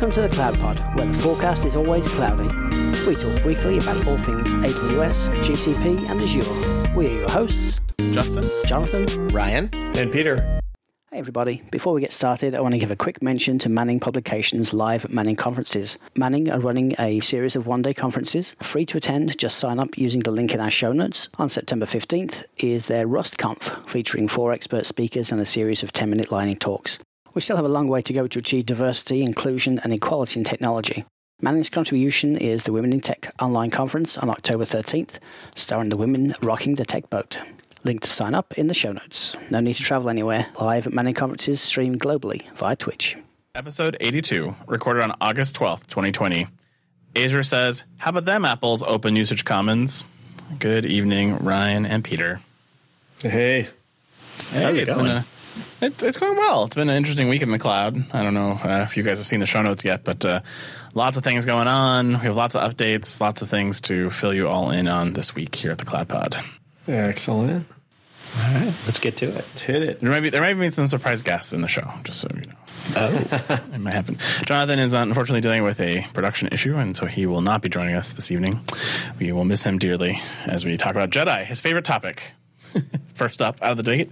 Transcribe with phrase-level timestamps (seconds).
[0.00, 2.48] Welcome to the Cloud Pod, where the forecast is always cloudy.
[3.06, 6.96] We talk weekly about all things AWS, GCP, and Azure.
[6.96, 7.78] We are your hosts,
[8.10, 10.36] Justin, Jonathan, Ryan, and Peter.
[11.10, 14.00] Hey everybody, before we get started, I want to give a quick mention to Manning
[14.00, 15.98] Publications' live Manning conferences.
[16.16, 19.98] Manning are running a series of one day conferences, free to attend, just sign up
[19.98, 21.28] using the link in our show notes.
[21.38, 26.08] On September 15th is their RustConf, featuring four expert speakers and a series of 10
[26.08, 27.00] minute lightning talks.
[27.34, 30.44] We still have a long way to go to achieve diversity, inclusion, and equality in
[30.44, 31.04] technology.
[31.42, 35.18] Manning's contribution is the Women in Tech online conference on October 13th,
[35.54, 37.38] starring the women rocking the tech boat.
[37.84, 39.36] Link to sign up in the show notes.
[39.50, 40.46] No need to travel anywhere.
[40.60, 43.16] Live at Manning conferences streamed globally via Twitch.
[43.54, 46.46] Episode 82, recorded on August 12th, 2020.
[47.16, 50.04] Azure says, How about them apples open usage commons?
[50.58, 52.40] Good evening, Ryan and Peter.
[53.22, 53.68] Hey.
[54.50, 55.06] Hey, How's it it's going?
[55.06, 55.26] been a
[55.80, 56.64] it, it's going well.
[56.64, 57.96] It's been an interesting week in the cloud.
[58.12, 60.40] I don't know uh, if you guys have seen the show notes yet, but uh,
[60.94, 62.08] lots of things going on.
[62.12, 65.34] We have lots of updates, lots of things to fill you all in on this
[65.34, 66.36] week here at the Cloud Pod.
[66.88, 67.66] Excellent.
[68.36, 69.34] All right, let's get to it.
[69.34, 70.00] Let's hit it.
[70.00, 72.42] There might be there might be some surprise guests in the show, just so you
[72.42, 72.54] know.
[72.96, 74.18] Oh, It might happen.
[74.46, 77.96] Jonathan is unfortunately dealing with a production issue, and so he will not be joining
[77.96, 78.60] us this evening.
[79.18, 82.32] We will miss him dearly as we talk about Jedi, his favorite topic.
[83.14, 84.10] First up, out of the gate,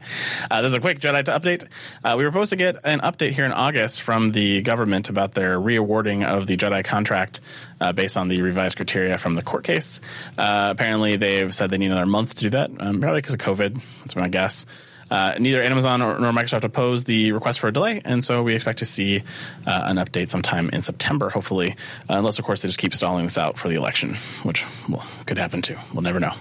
[0.50, 1.66] uh, there's a quick Jedi to update.
[2.04, 5.32] Uh, we were supposed to get an update here in August from the government about
[5.32, 7.40] their reawarding of the Jedi contract
[7.80, 10.00] uh, based on the revised criteria from the court case.
[10.36, 13.40] Uh, apparently, they've said they need another month to do that, um, probably because of
[13.40, 13.80] COVID.
[14.00, 14.66] That's my guess.
[15.10, 18.54] Uh, neither Amazon or, nor Microsoft opposed the request for a delay, and so we
[18.54, 19.22] expect to see
[19.66, 21.76] uh, an update sometime in September, hopefully,
[22.08, 25.38] unless, of course, they just keep stalling this out for the election, which well, could
[25.38, 25.76] happen too.
[25.92, 26.34] We'll never know.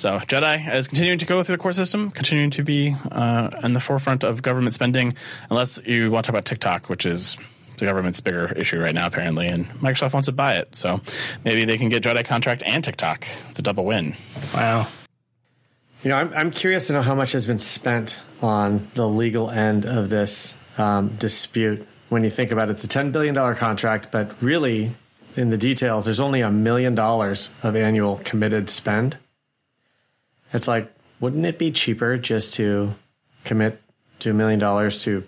[0.00, 3.74] So Jedi is continuing to go through the core system, continuing to be uh, in
[3.74, 5.14] the forefront of government spending,
[5.50, 7.36] unless you want to talk about TikTok, which is
[7.76, 10.74] the government's bigger issue right now, apparently, and Microsoft wants to buy it.
[10.74, 11.02] So
[11.44, 13.26] maybe they can get Jedi contract and TikTok.
[13.50, 14.16] It's a double win.
[14.54, 14.88] wow.
[16.02, 19.50] You know, I'm, I'm curious to know how much has been spent on the legal
[19.50, 21.86] end of this um, dispute.
[22.08, 24.96] When you think about it, it's a $10 billion contract, but really,
[25.36, 29.18] in the details, there's only a million dollars of annual committed spend.
[30.52, 32.94] It's like, wouldn't it be cheaper just to
[33.44, 33.80] commit
[34.20, 35.24] to a million dollars to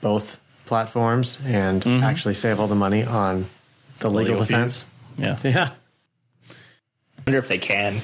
[0.00, 2.02] both platforms and mm-hmm.
[2.02, 3.46] actually save all the money on
[4.00, 4.84] the legal, Legal defense?
[4.84, 4.92] fees.
[5.18, 5.38] Yeah.
[5.44, 5.70] Yeah.
[6.48, 8.02] I wonder if they can.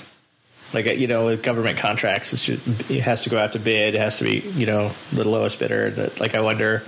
[0.72, 3.60] Like uh, you know, with government contracts, it's just, it has to go out to
[3.60, 3.94] bid.
[3.94, 5.90] It has to be you know the lowest bidder.
[5.90, 6.82] That like I wonder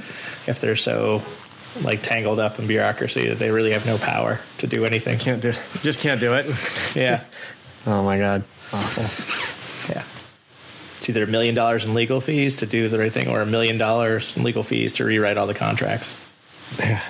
[0.46, 1.22] if they're so
[1.82, 5.18] like tangled up in bureaucracy that they really have no power to do anything.
[5.18, 5.52] Can't do
[5.82, 6.46] Just can't do it.
[6.96, 7.22] Yeah,
[7.86, 8.44] Oh my God.
[8.72, 9.43] Awful.
[9.88, 10.04] Yeah.
[10.98, 13.46] It's either a million dollars in legal fees to do the right thing, or a
[13.46, 16.14] million dollars in legal fees to rewrite all the contracts.
[16.78, 17.02] Yeah.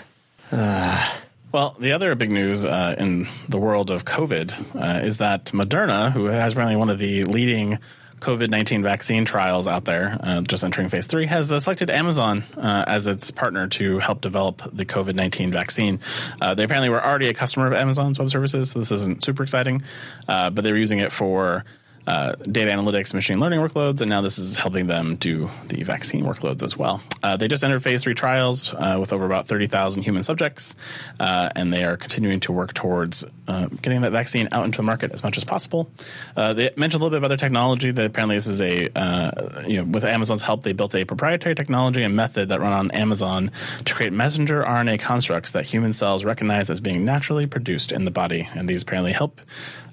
[0.51, 1.15] Uh.
[1.53, 6.11] Well, the other big news uh, in the world of COVID uh, is that Moderna,
[6.11, 7.79] who has really one of the leading
[8.19, 12.43] COVID 19 vaccine trials out there, uh, just entering phase three, has uh, selected Amazon
[12.57, 16.01] uh, as its partner to help develop the COVID 19 vaccine.
[16.41, 19.45] Uh, they apparently were already a customer of Amazon's web services, so this isn't super
[19.45, 19.83] exciting,
[20.27, 21.65] uh, but they were using it for
[22.07, 26.25] uh, data analytics, machine learning workloads, and now this is helping them do the vaccine
[26.25, 27.03] workloads as well.
[27.23, 30.77] Uh, they just entered phase three trials uh, with over about 30,000 human subjects,
[31.21, 34.83] uh, and they are continuing to work towards uh, getting that vaccine out into the
[34.83, 35.91] market as much as possible.
[36.37, 37.91] Uh, they mentioned a little bit about their technology.
[37.91, 41.55] That apparently this is a, uh, you know, with Amazon's help, they built a proprietary
[41.55, 43.51] technology and method that run on Amazon
[43.85, 48.11] to create messenger RNA constructs that human cells recognize as being naturally produced in the
[48.11, 49.41] body, and these apparently help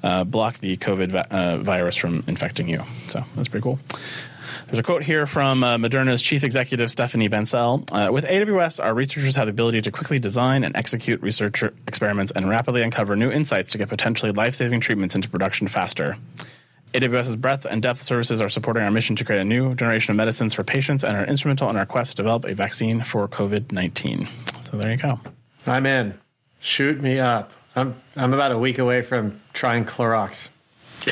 [0.03, 2.81] uh, block the COVID va- uh, virus from infecting you.
[3.07, 3.79] So that's pretty cool.
[4.67, 7.87] There's a quote here from uh, Moderna's chief executive Stéphane Bancel.
[7.91, 12.31] Uh, with AWS, our researchers have the ability to quickly design and execute research experiments
[12.31, 16.15] and rapidly uncover new insights to get potentially life saving treatments into production faster.
[16.93, 20.17] AWS's breadth and depth services are supporting our mission to create a new generation of
[20.17, 23.71] medicines for patients and are instrumental in our quest to develop a vaccine for COVID
[23.71, 24.27] 19.
[24.61, 25.19] So there you go.
[25.65, 26.19] I'm in.
[26.59, 27.51] Shoot me up.
[27.75, 30.49] I'm I'm about a week away from trying Clorox.
[30.99, 31.11] So,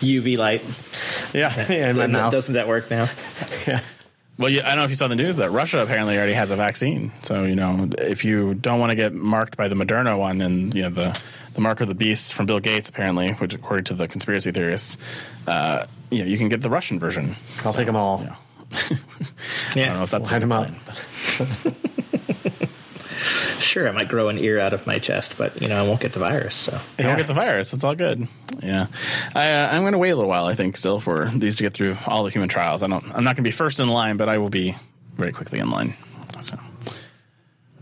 [0.00, 0.62] UV light.
[1.32, 2.32] yeah, yeah, in my mouth.
[2.32, 3.08] Doesn't that work now?
[3.66, 3.80] Yeah.
[4.38, 6.50] Well, you, I don't know if you saw the news that Russia apparently already has
[6.50, 7.12] a vaccine.
[7.22, 10.74] So you know, if you don't want to get marked by the Moderna one and
[10.74, 11.20] you know the
[11.54, 14.96] the mark of the beast from Bill Gates, apparently, which according to the conspiracy theorists,
[15.46, 17.36] uh, you know, you can get the Russian version.
[17.64, 18.22] I'll take them all.
[18.24, 18.36] Yeah.
[18.72, 20.74] I don't know if that's Line a 'em
[21.38, 22.01] good up.
[23.72, 25.82] Plan, but- Sure, I might grow an ear out of my chest, but you know
[25.82, 26.54] I won't get the virus.
[26.54, 27.72] So You won't get the virus.
[27.72, 28.26] It's all good.
[28.62, 28.86] Yeah,
[29.34, 30.46] I, uh, I'm going to wait a little while.
[30.46, 32.82] I think still for these to get through all the human trials.
[32.82, 33.04] I don't.
[33.14, 34.76] I'm not going to be first in line, but I will be
[35.16, 35.94] very quickly in line.
[36.40, 36.58] So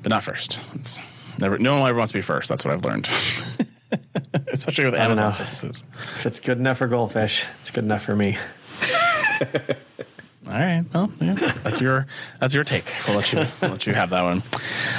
[0.02, 0.60] but not first.
[0.74, 1.00] It's
[1.38, 1.58] never.
[1.58, 2.48] No one ever wants to be first.
[2.48, 3.08] That's what I've learned.
[4.48, 5.30] Especially with Amazon know.
[5.32, 5.84] services.
[6.16, 8.38] If it's good enough for goldfish, it's good enough for me.
[10.50, 10.84] All right.
[10.92, 12.06] Well, yeah, that's your
[12.40, 12.84] that's your take.
[13.06, 14.42] We'll let you we'll let you have that one.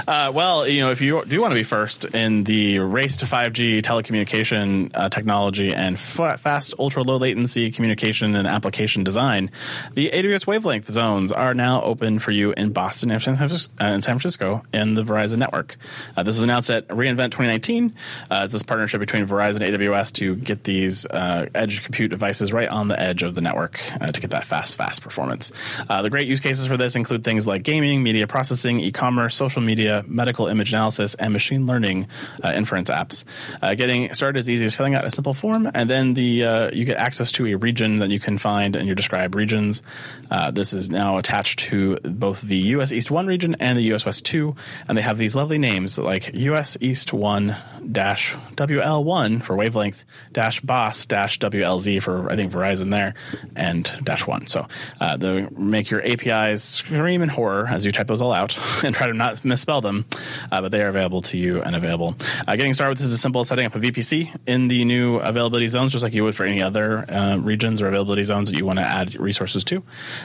[0.08, 3.26] Uh, well, you know, if you do want to be first in the race to
[3.26, 9.52] 5G telecommunication uh, technology and f- fast, ultra low latency communication and application design,
[9.94, 13.88] the AWS wavelength zones are now open for you in Boston and San Francisco, uh,
[13.88, 15.76] in Francisco in the Verizon network.
[16.16, 17.94] Uh, this was announced at reInvent 2019.
[18.30, 22.54] Uh, it's this partnership between Verizon and AWS to get these uh, edge compute devices
[22.54, 25.41] right on the edge of the network uh, to get that fast, fast performance.
[25.90, 29.62] Uh, the great use cases for this include things like gaming, media processing, e-commerce, social
[29.62, 32.08] media, medical image analysis, and machine learning
[32.44, 33.24] uh, inference apps.
[33.62, 36.72] Uh, getting started is easy as filling out a simple form, and then the uh,
[36.72, 39.82] you get access to a region that you can find in your described regions.
[40.30, 44.06] Uh, this is now attached to both the US East 1 region and the US
[44.06, 44.56] West 2,
[44.88, 47.56] and they have these lovely names like US East 1
[47.92, 53.14] dash WL1 for wavelength dash BOS dash WLZ for I think Verizon there
[53.56, 54.48] and dash one.
[54.48, 54.68] So
[55.00, 55.18] uh,
[55.58, 59.14] make your APIs scream in horror as you type those all out and try to
[59.14, 60.06] not misspell them,
[60.52, 62.16] uh, but they are available to you and available.
[62.48, 64.86] Uh, getting started with this is as simple as setting up a VPC in the
[64.86, 68.52] new availability zones, just like you would for any other uh, regions or availability zones
[68.52, 69.84] that you want to add resources to,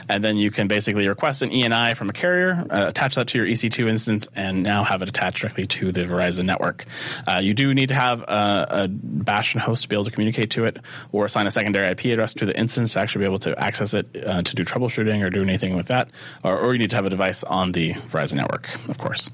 [0.09, 3.37] and then you can basically request an ENI from a carrier, uh, attach that to
[3.37, 6.85] your EC2 instance, and now have it attached directly to the Verizon network.
[7.27, 10.51] Uh, you do need to have a, a Bastion host to be able to communicate
[10.51, 10.77] to it,
[11.11, 13.93] or assign a secondary IP address to the instance to actually be able to access
[13.93, 16.09] it uh, to do troubleshooting or do anything with that,
[16.43, 19.29] or, or, you need to have a device on the Verizon network, of course.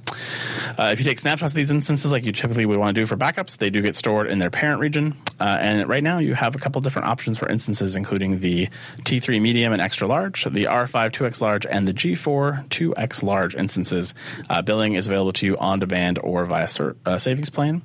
[0.77, 3.05] Uh, if you take snapshots of these instances, like you typically would want to do
[3.05, 5.15] for backups, they do get stored in their parent region.
[5.39, 8.67] Uh, and right now, you have a couple different options for instances, including the
[8.99, 14.13] T3 medium and extra large, the R5 2x large, and the G4 2x large instances.
[14.49, 17.81] Uh, billing is available to you on demand or via ser- uh, savings plan.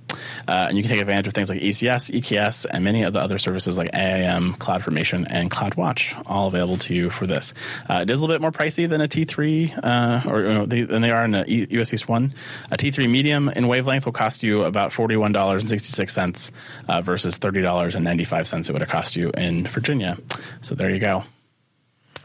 [0.46, 3.20] Uh, and you can take advantage of things like ECS, EKS, and many of the
[3.20, 7.54] other services like AIM, CloudFormation, and CloudWatch, all available to you for this.
[7.88, 10.66] Uh, it is a little bit more pricey than a T3, uh, or you know,
[10.66, 12.34] they, than they are in a US East 1.
[12.70, 16.50] A T3 medium in wavelength will cost you about $41.66
[16.88, 20.18] uh, versus $30.95 it would have cost you in Virginia.
[20.60, 21.24] So there you go.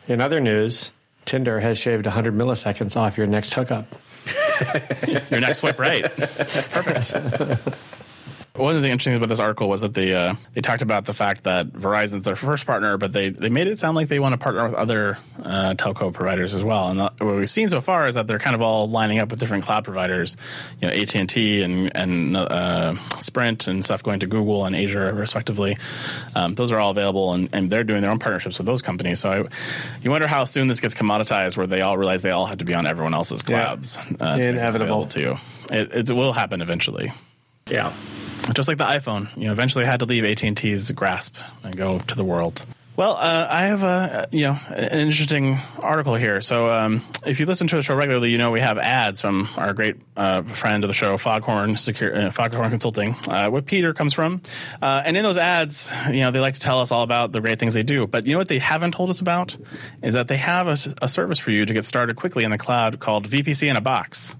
[0.07, 0.91] In other news,
[1.25, 3.85] Tinder has shaved 100 milliseconds off your next hookup.
[5.07, 6.03] your next swipe right.
[6.15, 7.13] Perfect.
[8.55, 11.05] One of the interesting things about this article was that they uh, they talked about
[11.05, 14.19] the fact that Verizon's their first partner, but they, they made it sound like they
[14.19, 16.89] want to partner with other uh, telco providers as well.
[16.89, 19.31] And the, what we've seen so far is that they're kind of all lining up
[19.31, 20.37] with different cloud providers,
[20.79, 24.75] you know, AT and T and and uh, Sprint and stuff going to Google and
[24.75, 25.75] Azure respectively.
[26.35, 29.19] Um, those are all available, and, and they're doing their own partnerships with those companies.
[29.19, 29.43] So I,
[30.03, 32.65] you wonder how soon this gets commoditized, where they all realize they all have to
[32.65, 33.97] be on everyone else's clouds.
[34.19, 34.35] Yeah.
[34.35, 35.39] Inevitable to
[35.71, 37.11] it, it will happen eventually.
[37.67, 37.93] Yeah
[38.53, 41.75] just like the iPhone, you know, eventually had to leave AT and T's grasp and
[41.75, 42.65] go to the world.
[42.95, 46.41] Well, uh, I have a you know an interesting article here.
[46.41, 49.49] So, um, if you listen to the show regularly, you know we have ads from
[49.57, 53.95] our great uh, friend of the show, Foghorn Secure, uh, Foghorn Consulting, uh, where Peter
[53.95, 54.43] comes from.
[54.79, 57.41] Uh, and in those ads, you know they like to tell us all about the
[57.41, 58.05] great things they do.
[58.05, 59.57] But you know what they haven't told us about
[60.03, 62.59] is that they have a, a service for you to get started quickly in the
[62.59, 64.35] cloud called VPC in a box.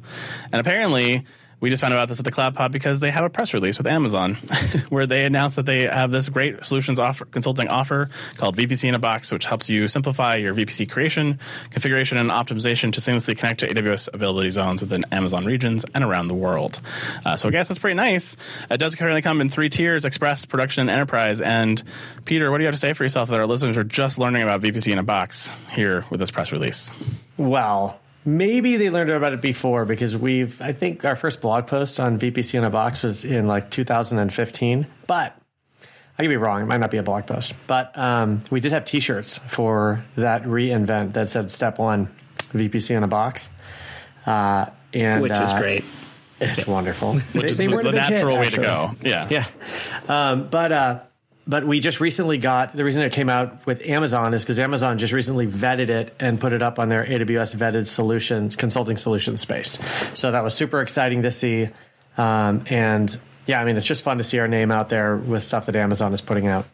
[0.51, 1.25] And apparently
[1.63, 3.53] we just found out about this at the Cloud Pod because they have a press
[3.53, 4.35] release with Amazon
[4.89, 8.95] where they announced that they have this great solutions offer, consulting offer called VPC in
[8.95, 11.39] a Box, which helps you simplify your VPC creation,
[11.69, 16.27] configuration, and optimization to seamlessly connect to AWS availability zones within Amazon regions and around
[16.27, 16.81] the world.
[17.25, 18.35] Uh, so I guess that's pretty nice.
[18.69, 21.39] It does currently come in three tiers: Express, Production, and Enterprise.
[21.39, 21.81] And
[22.25, 24.43] Peter, what do you have to say for yourself that our listeners are just learning
[24.43, 26.91] about VPC in a Box here with this press release?
[27.37, 31.99] Well, Maybe they learned about it before because we've, I think our first blog post
[31.99, 34.87] on VPC in a box was in like 2015.
[35.07, 35.37] But
[36.17, 36.61] I could be wrong.
[36.61, 37.53] It might not be a blog post.
[37.67, 42.95] But um, we did have t shirts for that reinvent that said step one VPC
[42.95, 43.49] in a box.
[44.25, 45.83] Uh, and, Which is uh, great.
[46.39, 47.13] It's wonderful.
[47.15, 48.91] Which they, is they the, the natural hit, way to go.
[49.01, 49.27] Yeah.
[49.29, 49.45] Yeah.
[50.07, 50.99] Um, but, uh,
[51.45, 54.97] but we just recently got the reason it came out with Amazon is because Amazon
[54.97, 59.37] just recently vetted it and put it up on their AWS vetted solutions consulting solution
[59.37, 59.77] space.
[60.13, 61.69] So that was super exciting to see.
[62.17, 65.43] Um, and yeah, I mean, it's just fun to see our name out there with
[65.43, 66.65] stuff that Amazon is putting out.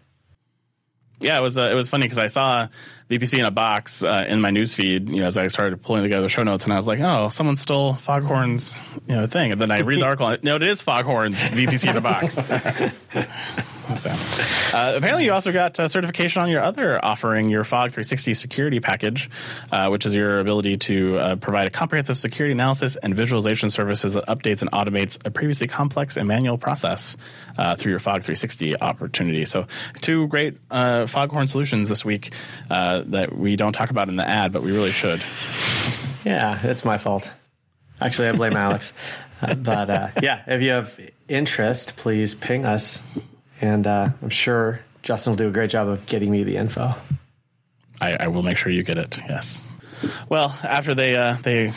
[1.21, 2.67] Yeah, it was uh, it was funny because I saw
[3.09, 5.09] VPC in a box uh, in my newsfeed.
[5.09, 7.57] You know, as I started pulling together show notes, and I was like, "Oh, someone
[7.57, 10.37] stole Foghorn's you know thing." And then I read the article.
[10.43, 12.37] no, it is Foghorn's VPC in a box.
[13.95, 18.35] So, uh, apparently, you also got uh, certification on your other offering, your Fog 360
[18.35, 19.29] security package,
[19.71, 24.13] uh, which is your ability to uh, provide a comprehensive security analysis and visualization services
[24.13, 27.17] that updates and automates a previously complex and manual process
[27.57, 29.45] uh, through your Fog 360 opportunity.
[29.45, 29.65] So,
[30.01, 32.31] two great uh, Foghorn solutions this week
[33.07, 35.21] that we don't talk about in the ad, but we really should.
[36.25, 37.31] Yeah, it's my fault.
[38.01, 38.93] Actually, I blame Alex.
[39.41, 43.01] Uh, but uh, yeah, if you have interest, please ping us,
[43.61, 46.93] and uh, I'm sure Justin will do a great job of getting me the info.
[48.01, 49.17] I, I will make sure you get it.
[49.29, 49.63] Yes.
[50.27, 51.71] Well, after they uh, they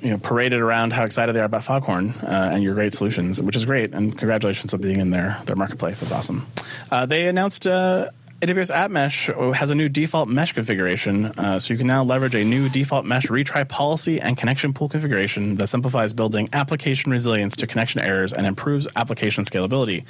[0.00, 3.40] you know paraded around how excited they are about Foghorn uh, and your great solutions,
[3.40, 6.00] which is great, and congratulations on being in their their marketplace.
[6.00, 6.46] That's awesome.
[6.90, 8.10] Uh, they announced uh,
[8.42, 12.34] AWS App Mesh has a new default mesh configuration, uh, so you can now leverage
[12.34, 17.54] a new default mesh retry policy and connection pool configuration that simplifies building application resilience
[17.54, 20.04] to connection errors and improves application scalability.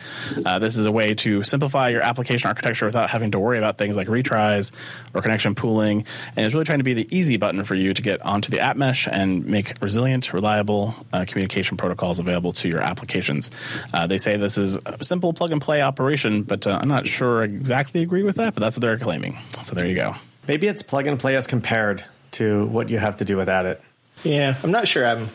[0.47, 3.77] Uh, this is a way to simplify your application architecture without having to worry about
[3.77, 4.73] things like retries
[5.13, 8.01] or connection pooling, and it's really trying to be the easy button for you to
[8.01, 12.81] get onto the App Mesh and make resilient, reliable uh, communication protocols available to your
[12.81, 13.51] applications.
[13.93, 17.07] Uh, they say this is a simple plug and play operation, but uh, I'm not
[17.07, 19.37] sure exactly agree agree with that, but that's what they're claiming.
[19.63, 20.15] So there you go.
[20.47, 23.83] Maybe it's plug and play as compared to what you have to do without it.
[24.23, 25.29] Yeah, I'm not sure I'm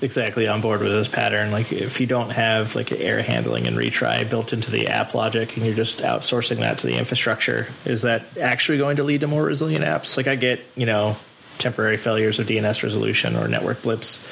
[0.00, 1.52] exactly on board with this pattern.
[1.52, 5.56] Like if you don't have like error handling and retry built into the app logic
[5.56, 9.28] and you're just outsourcing that to the infrastructure, is that actually going to lead to
[9.28, 10.16] more resilient apps?
[10.16, 11.16] Like I get, you know,
[11.58, 14.28] temporary failures of DNS resolution or network blips,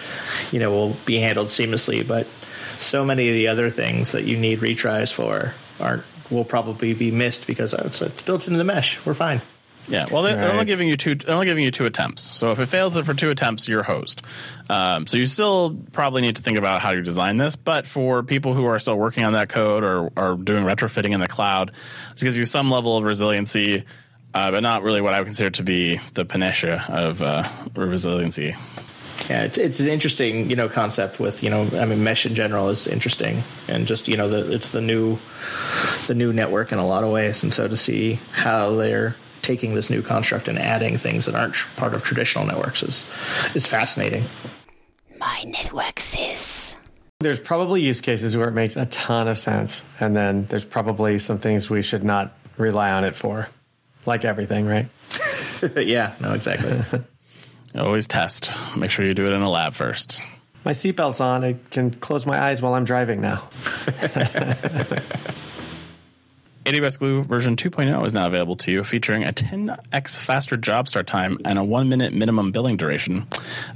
[0.51, 2.27] you know, will be handled seamlessly, but
[2.79, 7.11] so many of the other things that you need retries for aren't will probably be
[7.11, 9.05] missed because it's, it's built into the mesh.
[9.05, 9.41] We're fine.
[9.89, 10.43] Yeah, well, they're, right.
[10.43, 11.15] they're, only giving you two.
[11.15, 12.23] They're only giving you two attempts.
[12.23, 14.23] So if it fails for two attempts, you're host.
[14.69, 17.55] Um, so you still probably need to think about how you design this.
[17.55, 21.21] But for people who are still working on that code or are doing retrofitting in
[21.21, 21.71] the cloud,
[22.13, 23.85] this gives you some level of resiliency,
[24.35, 27.45] uh, but not really what I would consider to be the panacea of uh,
[27.77, 28.57] resiliency.
[29.31, 32.35] Yeah, it's it's an interesting you know concept with you know I mean mesh in
[32.35, 35.19] general is interesting and just you know the, it's the new
[36.07, 39.75] the new network in a lot of ways and so to see how they're taking
[39.75, 43.11] this new construct and adding things that aren't part of traditional networks is
[43.55, 44.25] is fascinating.
[45.19, 46.77] My network says.
[47.21, 51.19] There's probably use cases where it makes a ton of sense, and then there's probably
[51.19, 53.49] some things we should not rely on it for,
[54.05, 54.89] like everything, right?
[55.77, 56.83] yeah, no, exactly.
[57.79, 58.51] Always test.
[58.77, 60.21] Make sure you do it in a lab first.
[60.65, 61.45] My seatbelt's on.
[61.45, 63.49] I can close my eyes while I'm driving now.
[66.67, 71.07] AWS Glue version 2.0 is now available to you, featuring a 10x faster job start
[71.07, 73.25] time and a one minute minimum billing duration.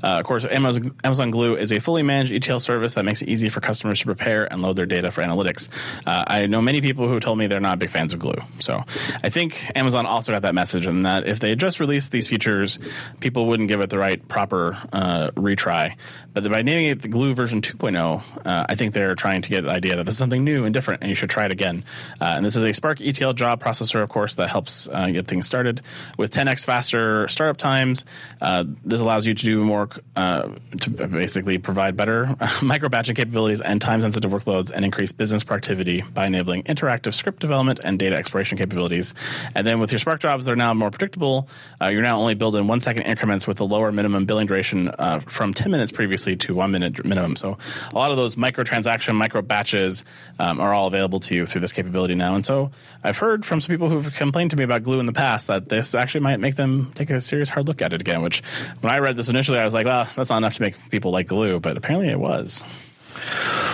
[0.03, 3.29] Uh, of course, Amazon, Amazon, Glue is a fully managed ETL service that makes it
[3.29, 5.69] easy for customers to prepare and load their data for analytics.
[6.05, 8.35] Uh, I know many people who told me they're not big fans of Glue.
[8.59, 8.83] So
[9.23, 12.81] I think Amazon also got that message, and that if they just released these features,
[13.21, 15.95] people wouldn't give it the right proper uh, retry.
[16.35, 19.63] But by naming it the Glue version 2.0, uh, I think they're trying to get
[19.63, 21.85] the idea that this is something new and different, and you should try it again.
[22.21, 25.27] Uh, and this is a Spark ETL job processor, of course, that helps uh, get
[25.27, 25.83] things started
[26.17, 28.07] with 10x faster startup times.
[28.41, 30.49] Uh, this allows you to do more uh,
[30.81, 36.01] to basically provide better micro batching capabilities and time sensitive workloads and increase business productivity
[36.01, 39.13] by enabling interactive script development and data exploration capabilities.
[39.55, 41.51] And then with your Spark jobs, they're now more predictable.
[41.83, 45.21] Uh, you're now only building one second increments with a lower minimum billing duration uh,
[45.27, 47.37] from 10 minutes previously to one minute minimum.
[47.37, 47.59] So
[47.93, 50.03] a lot of those micro transaction, micro batches
[50.39, 52.35] um, are all available to you through this capability now.
[52.35, 52.70] And so
[53.03, 55.69] I've heard from some people who've complained to me about glue in the past that
[55.69, 58.23] this actually might make them take a serious hard look at it again.
[58.23, 58.43] Which,
[58.81, 61.11] when I read this initially, I was like, well, that's not enough to make people
[61.11, 62.65] like glue, but apparently it was.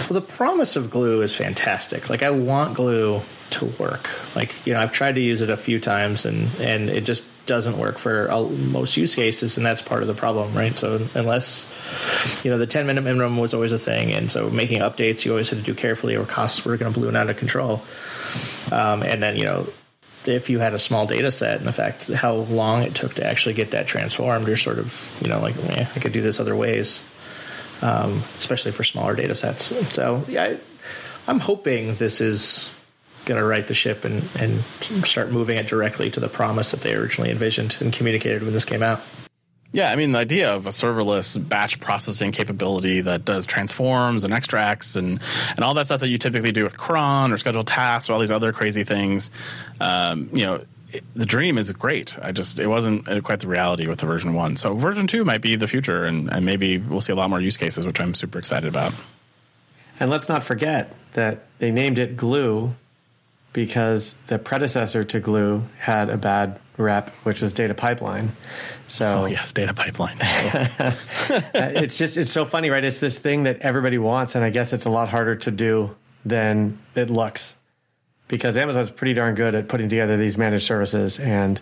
[0.09, 2.09] Well, the promise of glue is fantastic.
[2.09, 4.09] Like, I want glue to work.
[4.35, 7.25] Like, you know, I've tried to use it a few times and, and it just
[7.47, 10.77] doesn't work for most use cases, and that's part of the problem, right?
[10.77, 11.67] So, unless,
[12.45, 15.31] you know, the 10 minute minimum was always a thing, and so making updates you
[15.31, 17.83] always had to do carefully or costs were going to balloon out of control.
[18.71, 19.69] Um, and then, you know,
[20.27, 23.27] if you had a small data set and the fact how long it took to
[23.27, 26.41] actually get that transformed, you're sort of, you know, like, eh, I could do this
[26.41, 27.05] other ways,
[27.83, 29.73] um, especially for smaller data sets.
[29.95, 30.57] So, yeah,
[31.27, 32.73] I, am hoping this is
[33.27, 34.65] going to right the ship and, and
[35.05, 38.65] start moving it directly to the promise that they originally envisioned and communicated when this
[38.65, 39.03] came out.
[39.73, 44.33] Yeah, I mean the idea of a serverless batch processing capability that does transforms and
[44.33, 48.09] extracts and and all that stuff that you typically do with cron or scheduled tasks
[48.09, 49.31] or all these other crazy things.
[49.79, 52.17] Um, you know, it, the dream is great.
[52.23, 54.57] I just it wasn't quite the reality with the version one.
[54.57, 57.41] So version two might be the future, and, and maybe we'll see a lot more
[57.41, 58.95] use cases, which I'm super excited about.
[60.01, 62.75] And let's not forget that they named it Glue
[63.57, 68.37] because the predecessor to Glue had a bad rep, which was data pipeline.
[68.87, 70.19] So Oh yes, data pipeline.
[70.21, 72.85] it's just it's so funny, right?
[72.85, 75.97] It's this thing that everybody wants, and I guess it's a lot harder to do
[76.23, 77.55] than it looks
[78.29, 81.59] because Amazon's pretty darn good at putting together these managed services, and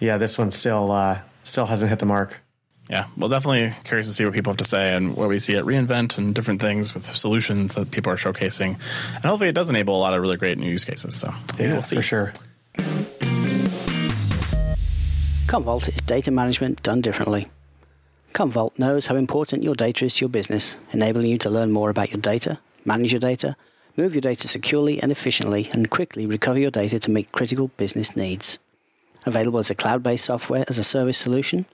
[0.00, 2.40] yeah, this one still uh, still hasn't hit the mark.
[2.88, 5.56] Yeah, well, definitely curious to see what people have to say and what we see
[5.56, 8.78] at reInvent and different things with solutions that people are showcasing,
[9.14, 11.14] and hopefully it does enable a lot of really great new use cases.
[11.16, 11.96] So Yeah, we'll see.
[11.96, 12.32] for sure.
[15.46, 17.46] Commvault is data management done differently.
[18.32, 21.88] Commvault knows how important your data is to your business, enabling you to learn more
[21.90, 23.56] about your data, manage your data,
[23.96, 28.16] move your data securely and efficiently, and quickly recover your data to meet critical business
[28.16, 28.58] needs.
[29.24, 31.64] Available as a cloud based software as a service solution,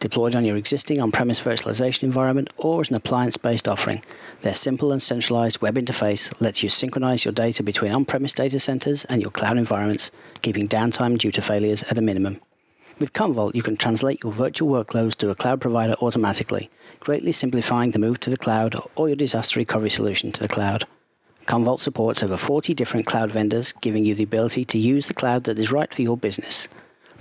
[0.00, 4.02] deployed on your existing on premise virtualization environment, or as an appliance based offering,
[4.40, 8.58] their simple and centralized web interface lets you synchronize your data between on premise data
[8.58, 10.10] centers and your cloud environments,
[10.42, 12.40] keeping downtime due to failures at a minimum.
[12.98, 17.92] With Commvault, you can translate your virtual workloads to a cloud provider automatically, greatly simplifying
[17.92, 20.84] the move to the cloud or your disaster recovery solution to the cloud.
[21.46, 25.44] Commvault supports over 40 different cloud vendors, giving you the ability to use the cloud
[25.44, 26.68] that is right for your business.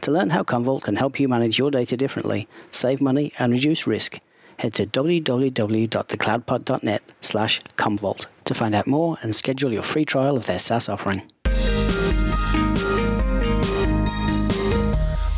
[0.01, 3.85] To learn how Commvault can help you manage your data differently, save money, and reduce
[3.85, 4.19] risk,
[4.57, 10.45] head to www.thecloudpod.net slash Commvault to find out more and schedule your free trial of
[10.45, 11.23] their SaaS offering.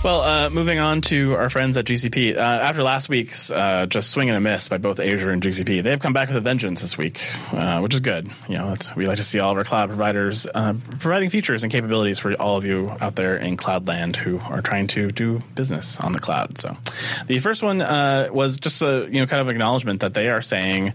[0.04, 2.36] Well, uh, moving on to our friends at GCP.
[2.36, 5.84] Uh, after last week's uh, just swing and a miss by both Azure and GCP,
[5.84, 7.22] they have come back with a vengeance this week,
[7.54, 8.28] uh, which is good.
[8.50, 11.72] You know, we like to see all of our cloud providers uh, providing features and
[11.72, 16.00] capabilities for all of you out there in Cloudland who are trying to do business
[16.00, 16.58] on the cloud.
[16.58, 16.76] So,
[17.28, 20.42] the first one uh, was just a you know kind of acknowledgement that they are
[20.42, 20.94] saying,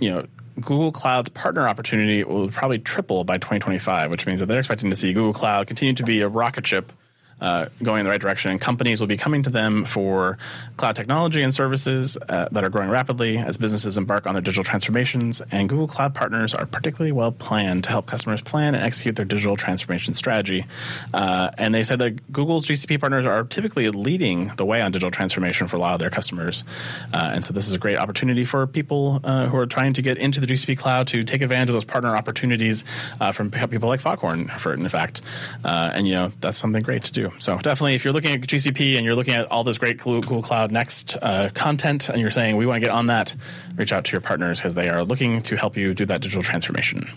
[0.00, 0.26] you know.
[0.58, 4.96] Google Cloud's partner opportunity will probably triple by 2025, which means that they're expecting to
[4.96, 6.94] see Google Cloud continue to be a rocket ship
[7.40, 10.38] uh, going in the right direction, and companies will be coming to them for
[10.76, 14.64] cloud technology and services uh, that are growing rapidly as businesses embark on their digital
[14.64, 15.42] transformations.
[15.52, 19.24] And Google Cloud partners are particularly well planned to help customers plan and execute their
[19.24, 20.64] digital transformation strategy.
[21.12, 25.10] Uh, and they said that Google's GCP partners are typically leading the way on digital
[25.10, 26.64] transformation for a lot of their customers.
[27.12, 30.02] Uh, and so this is a great opportunity for people uh, who are trying to
[30.02, 32.84] get into the GCP cloud to take advantage of those partner opportunities
[33.20, 35.20] uh, from people like Foghorn, for in fact.
[35.64, 37.25] And you know that's something great to do.
[37.38, 40.42] So definitely, if you're looking at GCP and you're looking at all this great Google
[40.42, 43.34] Cloud Next uh, content, and you're saying we want to get on that,
[43.76, 46.42] reach out to your partners because they are looking to help you do that digital
[46.42, 47.08] transformation.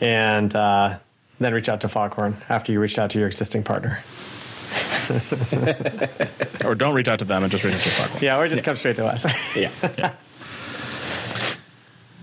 [0.00, 0.98] And uh,
[1.38, 4.02] then reach out to Foghorn after you reached out to your existing partner.
[6.64, 8.22] or don't reach out to them and just reach out to Foghorn.
[8.22, 9.26] Yeah, or just come straight to us.
[9.56, 9.70] yeah.
[9.98, 10.14] yeah.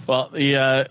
[0.08, 0.86] Well, the uh,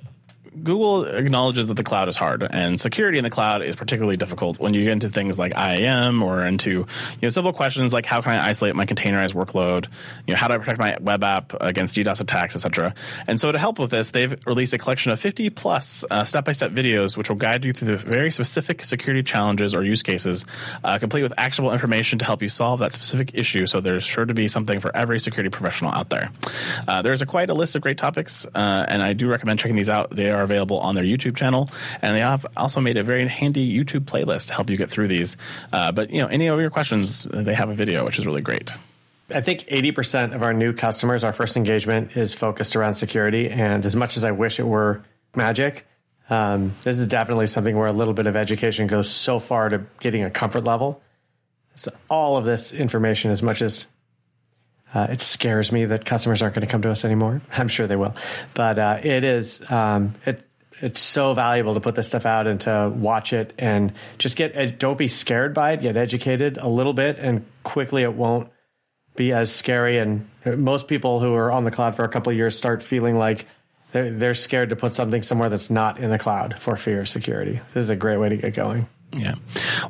[0.63, 4.59] Google acknowledges that the cloud is hard, and security in the cloud is particularly difficult
[4.59, 6.87] when you get into things like IAM or into you
[7.23, 9.87] know simple questions like how can I isolate my containerized workload,
[10.27, 12.95] you know how do I protect my web app against DDoS attacks, etc.
[13.27, 16.53] And so to help with this, they've released a collection of 50 plus step by
[16.53, 20.47] step videos which will guide you through the very specific security challenges or use cases,
[20.85, 23.67] uh, complete with actionable information to help you solve that specific issue.
[23.67, 26.31] So there's sure to be something for every security professional out there.
[26.87, 29.77] Uh, there's a quite a list of great topics, uh, and I do recommend checking
[29.77, 30.11] these out.
[30.11, 31.69] They are available on their YouTube channel,
[32.01, 35.09] and they have also made a very handy YouTube playlist to help you get through
[35.09, 35.37] these.
[35.73, 38.43] Uh, but you know, any of your questions, they have a video, which is really
[38.43, 38.73] great.
[39.31, 43.51] I think 80% of our new customers, our first engagement is focused around security.
[43.51, 45.03] And as much as I wish it were
[45.35, 45.87] magic,
[46.31, 49.85] um, this is definitely something where a little bit of education goes so far to
[50.01, 51.03] getting a comfort level.
[51.77, 53.87] So, all of this information, as much as
[54.95, 57.87] uh, it scares me that customers aren't going to come to us anymore, I'm sure
[57.87, 58.15] they will.
[58.55, 60.45] But uh, it is, um, it,
[60.81, 64.79] it's so valuable to put this stuff out and to watch it and just get
[64.79, 65.81] don't be scared by it.
[65.81, 68.49] Get educated a little bit and quickly it won't
[69.17, 69.99] be as scary.
[69.99, 73.47] And most people who are on the cloud for a couple years start feeling like
[73.91, 77.09] they're, they're scared to put something somewhere that's not in the cloud for fear of
[77.09, 77.61] security.
[77.75, 79.35] This is a great way to get going yeah.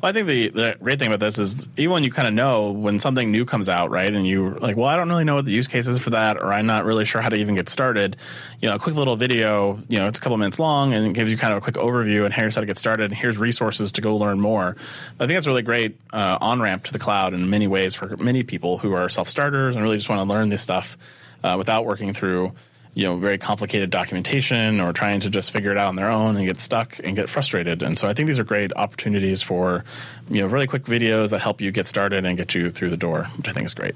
[0.00, 2.35] Well, I think the, the great thing about this is even when you kind of
[2.35, 4.12] know when something new comes out, right?
[4.12, 6.37] And you're like, well, I don't really know what the use case is for that,
[6.37, 8.16] or I'm not really sure how to even get started.
[8.61, 11.12] You know, a quick little video, you know, it's a couple minutes long and it
[11.14, 13.07] gives you kind of a quick overview and here's how to get started.
[13.07, 14.76] And here's resources to go learn more.
[15.14, 17.96] I think that's a really great uh, on ramp to the cloud in many ways
[17.96, 20.96] for many people who are self starters and really just want to learn this stuff
[21.42, 22.52] uh, without working through
[22.98, 26.37] you know very complicated documentation or trying to just figure it out on their own
[26.37, 29.84] and get stuck and get frustrated and so i think these are great opportunities for
[30.28, 32.96] you know really quick videos that help you get started and get you through the
[32.96, 33.94] door which i think is great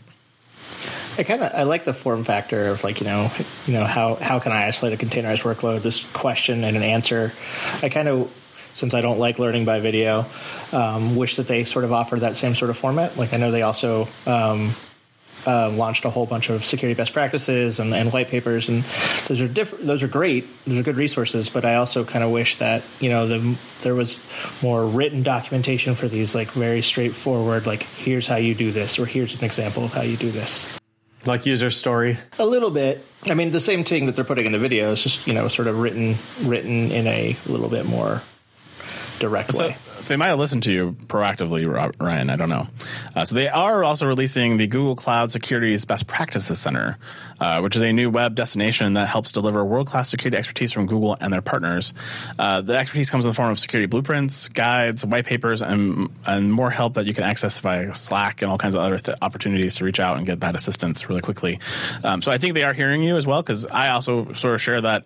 [1.19, 3.31] I kind of I like the form factor of like you know
[3.67, 5.83] you know how how can I isolate a containerized workload?
[5.83, 7.35] This question and an answer.
[7.83, 8.33] I kind of
[8.73, 10.25] since I don't like learning by video,
[10.73, 13.19] um, wish that they sort of offered that same sort of format.
[13.19, 14.75] Like I know they also um,
[15.47, 18.85] uh, launched a whole bunch of security best practices and, and white papers, and
[19.27, 19.87] those are different.
[19.87, 20.47] Those are great.
[20.67, 21.49] Those are good resources.
[21.51, 24.19] But I also kind of wish that you know the, there was
[24.63, 27.67] more written documentation for these, like very straightforward.
[27.67, 30.69] Like here's how you do this, or here's an example of how you do this.
[31.25, 32.19] Like user story.
[32.39, 33.07] A little bit.
[33.27, 35.49] I mean, the same thing that they're putting in the video is just you know
[35.49, 38.23] sort of written written in a little bit more
[39.23, 39.73] direct So
[40.09, 41.65] they might have listened to you proactively,
[42.01, 42.29] Ryan.
[42.29, 42.67] I don't know.
[43.15, 46.99] Uh, so they are also releasing the Google Cloud Security's Best Practices Center,
[47.41, 50.87] uh, which is a new web destination that helps deliver world class security expertise from
[50.87, 51.95] Google and their partners.
[52.37, 56.53] Uh, the expertise comes in the form of security blueprints, guides, white papers, and and
[56.53, 59.77] more help that you can access via Slack and all kinds of other th- opportunities
[59.77, 61.61] to reach out and get that assistance really quickly.
[62.03, 64.61] Um, so I think they are hearing you as well because I also sort of
[64.61, 65.05] share that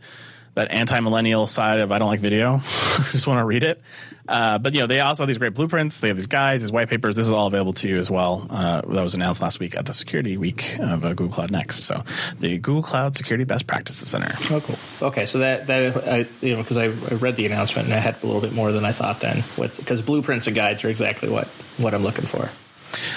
[0.57, 2.55] that anti-millennial side of I don't like video.
[2.64, 3.81] I just want to read it.
[4.27, 5.99] Uh, but you know, they also have these great blueprints.
[5.99, 7.14] They have these guides, these white papers.
[7.14, 8.47] This is all available to you as well.
[8.49, 11.85] Uh, that was announced last week at the Security Week of uh, Google Cloud Next.
[11.85, 12.03] So
[12.40, 14.35] the Google Cloud Security Best Practices Center.
[14.51, 14.79] Oh, cool.
[15.03, 17.99] Okay, so that that I you know because I, I read the announcement and I
[17.99, 20.88] had a little bit more than I thought then with because blueprints and guides are
[20.88, 22.51] exactly what what I'm looking for.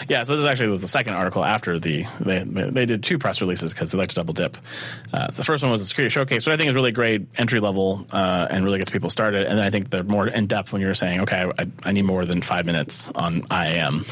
[0.07, 3.41] Yeah, so this actually was the second article after the they they did two press
[3.41, 4.57] releases because they like to double dip.
[5.13, 7.59] Uh, the first one was the security showcase, which I think is really great entry
[7.59, 9.47] level uh, and really gets people started.
[9.47, 12.05] And then I think they're more in depth when you're saying, okay, I, I need
[12.05, 14.05] more than five minutes on IAM.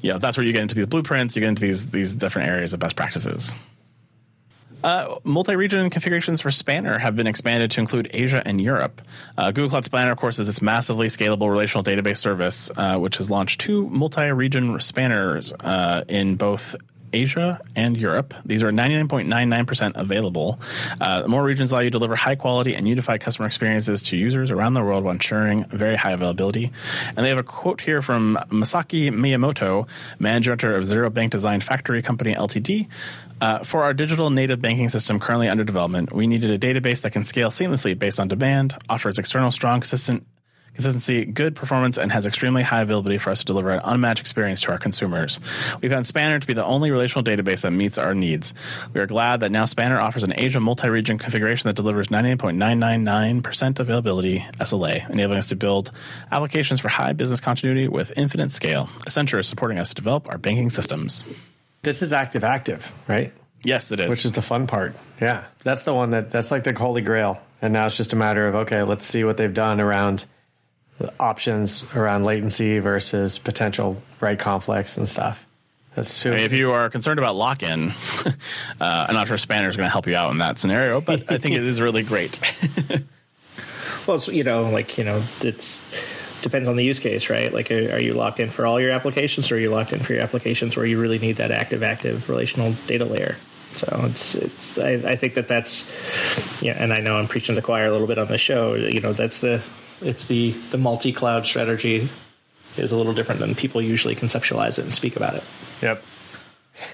[0.00, 2.48] you know, that's where you get into these blueprints, you get into these these different
[2.48, 3.54] areas of best practices.
[4.82, 9.00] Uh, multi-region configurations for Spanner have been expanded to include Asia and Europe.
[9.36, 13.16] Uh, Google Cloud Spanner, of course, is its massively scalable relational database service, uh, which
[13.18, 16.74] has launched two multi-region spanners uh, in both
[17.12, 18.34] Asia and Europe.
[18.44, 20.60] These are 99.99% available.
[21.00, 24.50] Uh, more regions allow you to deliver high quality and unified customer experiences to users
[24.50, 26.70] around the world while ensuring very high availability.
[27.08, 32.02] And they have a quote here from Masaki Miyamoto, manager of Zero Bank Design Factory
[32.02, 32.88] Company Ltd.
[33.40, 37.12] Uh, for our digital native banking system currently under development, we needed a database that
[37.12, 40.24] can scale seamlessly based on demand, offers external strong, consistent
[40.74, 44.62] consistency, good performance, and has extremely high availability for us to deliver an unmatched experience
[44.62, 45.38] to our consumers.
[45.80, 48.54] We found Spanner to be the only relational database that meets our needs.
[48.92, 54.40] We are glad that now Spanner offers an Asia multi-region configuration that delivers 99.999% availability
[54.58, 55.90] SLA, enabling us to build
[56.30, 58.86] applications for high business continuity with infinite scale.
[59.00, 61.24] Accenture is supporting us to develop our banking systems.
[61.82, 63.32] This is active active, right?
[63.64, 64.08] Yes, it is.
[64.08, 64.96] Which is the fun part.
[65.20, 65.44] Yeah.
[65.62, 67.40] That's the one that that's like the holy grail.
[67.60, 70.24] And now it's just a matter of okay, let's see what they've done around
[71.18, 75.46] options around latency versus potential write conflicts and stuff.
[75.94, 76.36] That's super.
[76.36, 77.90] I mean, if you are concerned about lock-in,
[78.26, 78.32] uh,
[78.80, 81.36] I'm not sure Spanner is going to help you out in that scenario, but I
[81.38, 82.40] think it is really great.
[84.06, 85.80] Well, it's you know like you know it's
[86.42, 87.52] depends on the use case, right?
[87.52, 90.02] Like, are, are you locked in for all your applications, or are you locked in
[90.02, 93.36] for your applications where you really need that active active relational data layer?
[93.74, 95.90] So it's it's I, I think that that's
[96.62, 98.74] yeah, and I know I'm preaching to the choir a little bit on the show.
[98.74, 99.66] You know, that's the
[100.00, 102.08] it's the the multi cloud strategy
[102.76, 105.44] is a little different than people usually conceptualize it and speak about it.
[105.82, 106.02] Yep.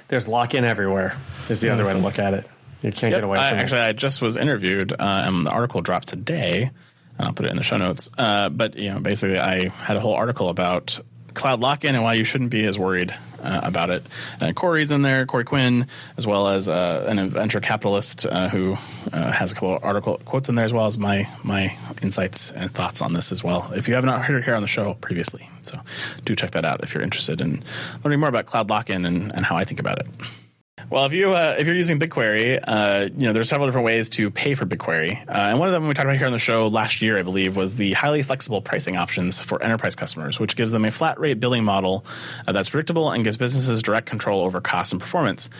[0.09, 1.17] There's lock in everywhere.
[1.49, 2.47] Is the other way to look at it.
[2.83, 3.19] You can't Yep.
[3.19, 3.85] get away I, from actually, it.
[3.87, 6.71] I just was interviewed, uh, and the article dropped today.
[7.19, 8.09] and I'll put it in the show notes.
[8.19, 10.99] Uh, but you know, basically, I had a whole article about
[11.35, 14.05] cloud lock-in and why you shouldn't be as worried uh, about it.
[14.41, 18.73] And Corey's in there, Corey Quinn, as well as uh, an venture capitalist uh, who
[19.13, 22.51] uh, has a couple of article quotes in there, as well as my my insights
[22.53, 23.71] and thoughts on this as well.
[23.75, 25.81] If you have not heard it here on the show previously, so
[26.25, 27.63] do check that out if you're interested in
[28.05, 30.07] learning more about cloud lock-in and, and how I think about it.
[30.91, 34.09] Well, if you uh, if you're using BigQuery, uh, you know there's several different ways
[34.11, 36.39] to pay for BigQuery, uh, and one of them we talked about here on the
[36.39, 40.57] show last year, I believe, was the highly flexible pricing options for enterprise customers, which
[40.57, 42.07] gives them a flat rate billing model
[42.47, 45.51] uh, that's predictable and gives businesses direct control over cost and performance.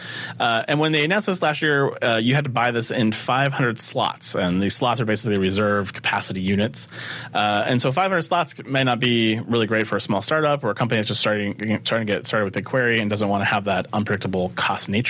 [0.41, 3.13] Uh, and when they announced this last year, uh, you had to buy this in
[3.13, 6.89] 500 slots, and these slots are basically reserved capacity units.
[7.35, 10.75] And so 500 slots may not be really great for a small startup or a
[10.75, 13.65] company that's just starting starting to get started with BigQuery and doesn't want to have
[13.65, 15.08] that unpredictable cost nature.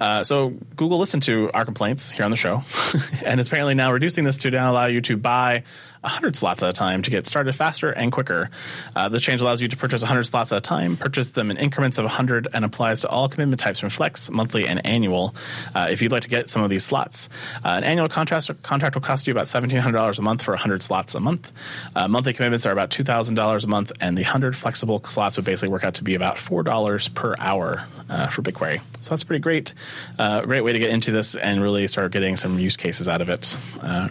[0.00, 2.62] Uh, so Google listened to our complaints here on the show,
[3.24, 5.64] and is apparently now reducing this to now allow you to buy
[6.04, 8.50] 100 slots at a time to get started faster and quicker.
[8.94, 11.56] Uh, the change allows you to purchase 100 slots at a time, purchase them in
[11.56, 15.34] increments of 100, and applies to all commitment types from Flex, monthly, and annual.
[15.74, 17.28] Uh, if you'd like to get some of these slots,
[17.64, 21.14] uh, an annual contract, contract will cost you about $1,700 a month for 100 slots
[21.14, 21.52] a month.
[21.96, 25.70] Uh, monthly commitments are about $2,000 a month, and the 100 flexible slots would basically
[25.70, 28.80] work out to be about $4 per hour uh, for BigQuery.
[29.00, 29.72] So that's pretty great.
[30.18, 33.20] Uh, great way to get into this and really start getting some use cases out
[33.20, 33.56] of it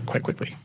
[0.05, 0.55] quite quickly.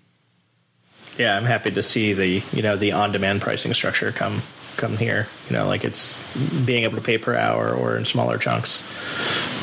[1.19, 4.43] Yeah, I'm happy to see the you know the on-demand pricing structure come
[4.77, 5.27] come here.
[5.51, 6.23] You know, like it's
[6.65, 8.83] being able to pay per hour or in smaller chunks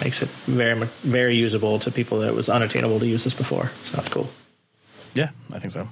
[0.01, 3.71] makes it very very usable to people that it was unattainable to use this before.
[3.85, 4.29] So that's cool.
[5.13, 5.87] Yeah, I think so.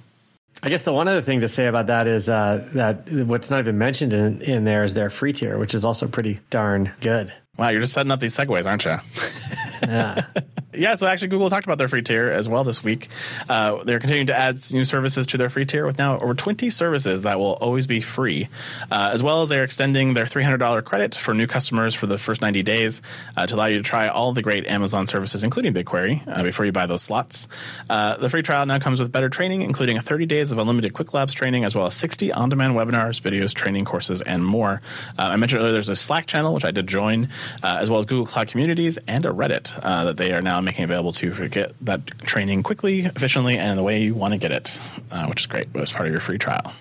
[0.62, 3.60] I guess the one other thing to say about that is uh, that what's not
[3.60, 7.34] even mentioned in, in there is their free tier, which is also pretty darn good.
[7.58, 8.98] Wow, you're just setting up these segues, aren't you?
[9.88, 10.26] Yeah.
[10.76, 13.10] Yeah, so actually, Google talked about their free tier as well this week.
[13.48, 16.70] Uh, they're continuing to add new services to their free tier with now over 20
[16.70, 18.50] services that will always be free,
[18.92, 22.42] uh, as well as they're extending their $300 credit for new customers for the first
[22.42, 23.02] 90 days
[23.38, 26.66] uh, to allow you to try all the great Amazon services, including BigQuery, uh, before
[26.66, 27.48] you buy those slots.
[27.90, 31.34] Uh, the free trial now comes with better training, including 30 days of unlimited Qwiklabs
[31.34, 34.82] training, as well as 60 on demand webinars, videos, training courses, and more.
[35.20, 37.30] Uh, I mentioned earlier there's a Slack channel, which I did join,
[37.62, 40.84] as well as Google Cloud Communities and a Reddit uh, that they are now making
[40.84, 44.52] available to for get that training quickly, efficiently, and the way you want to get
[44.52, 44.80] it,
[45.12, 46.74] uh, which is great It was part of your free trial.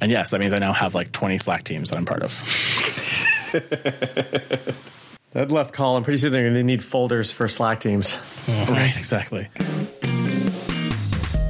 [0.00, 2.30] And yes, that means I now have like 20 Slack teams that I'm part of.
[5.32, 8.18] that left column, pretty soon they're going to need folders for Slack teams.
[8.48, 9.48] right, exactly.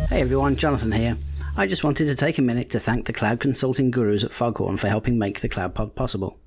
[0.09, 1.17] Hey everyone, Jonathan here.
[1.57, 4.79] I just wanted to take a minute to thank the cloud consulting gurus at Foghorn
[4.79, 6.39] for helping make the Cloud Pod possible.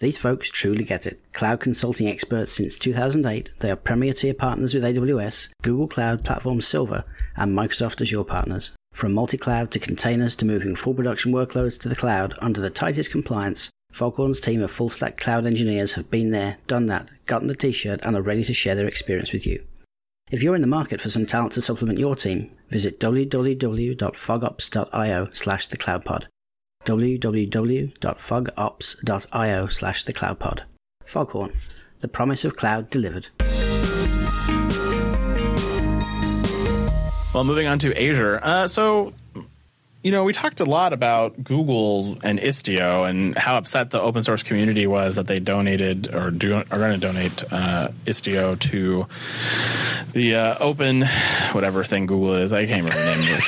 [0.00, 1.20] These folks truly get it.
[1.32, 6.60] Cloud consulting experts since 2008, they are premier tier partners with AWS, Google Cloud Platform
[6.60, 7.04] Silver,
[7.36, 8.72] and Microsoft Azure partners.
[8.92, 13.10] From multi-cloud to containers to moving full production workloads to the cloud under the tightest
[13.10, 17.54] compliance, Foghorn's team of full stack cloud engineers have been there, done that, gotten the
[17.54, 19.64] t-shirt, and are ready to share their experience with you.
[20.30, 25.68] If you're in the market for some talent to supplement your team, visit www.fogops.io slash
[25.68, 26.26] thecloudpod
[26.84, 30.60] www.fogops.io slash thecloudpod.
[31.04, 31.52] Foghorn,
[32.00, 33.28] the promise of cloud delivered.
[37.34, 38.38] Well, moving on to Azure.
[38.40, 39.12] Uh, so,
[40.04, 44.22] you know, we talked a lot about Google and Istio and how upset the open
[44.22, 49.08] source community was that they donated or do are going to donate uh, Istio to
[50.12, 51.02] the uh, open
[51.52, 52.52] whatever thing Google is.
[52.52, 53.40] I can't remember the name of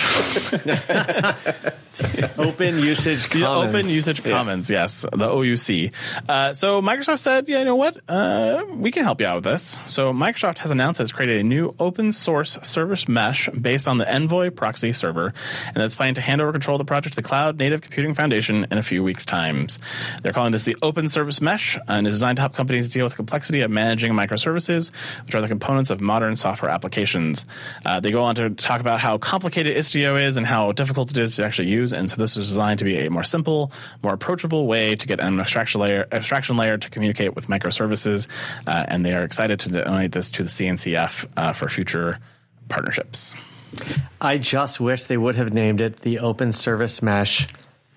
[1.68, 1.74] it.
[2.38, 3.74] Open usage The commons.
[3.74, 5.92] Open Usage Commons, yes, the OUC.
[6.28, 7.98] Uh, so Microsoft said, yeah, you know what?
[8.08, 9.80] Uh, we can help you out with this.
[9.86, 14.12] So Microsoft has announced it's created a new open source service mesh based on the
[14.12, 15.32] Envoy proxy server,
[15.68, 18.14] and it's planning to hand over control of the project to the Cloud Native Computing
[18.14, 19.78] Foundation in a few weeks' times.
[20.22, 23.12] They're calling this the Open Service Mesh, and is designed to help companies deal with
[23.12, 24.92] the complexity of managing microservices,
[25.24, 27.46] which are the components of modern software applications.
[27.84, 31.18] Uh, they go on to talk about how complicated Istio is and how difficult it
[31.18, 33.72] is to actually use, and so this was designed to be a more simple,
[34.02, 38.28] more approachable way to get an abstraction layer, abstraction layer to communicate with microservices,
[38.66, 42.18] uh, and they are excited to donate this to the CNCF uh, for future
[42.68, 43.34] partnerships.
[44.20, 47.48] I just wish they would have named it the Open Service Mesh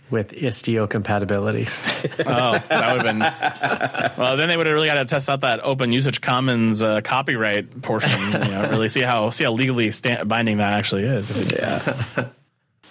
[0.09, 1.67] with Istio compatibility.
[2.25, 4.17] Oh, that would have been.
[4.17, 7.01] Well, then they would have really got to test out that Open Usage Commons uh,
[7.01, 8.17] copyright portion.
[8.31, 9.91] You know, really see how see how legally
[10.25, 11.31] binding that actually is.
[11.31, 12.29] Yeah.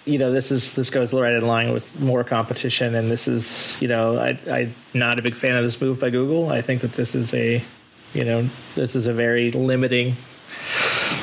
[0.05, 3.77] you know, this is this goes right in line with more competition, and this is
[3.81, 6.49] you know, I I'm not a big fan of this move by Google.
[6.49, 7.63] I think that this is a
[8.13, 10.15] you know this is a very limiting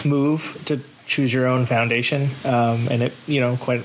[0.04, 3.84] move to choose your own foundation, um, and it you know quite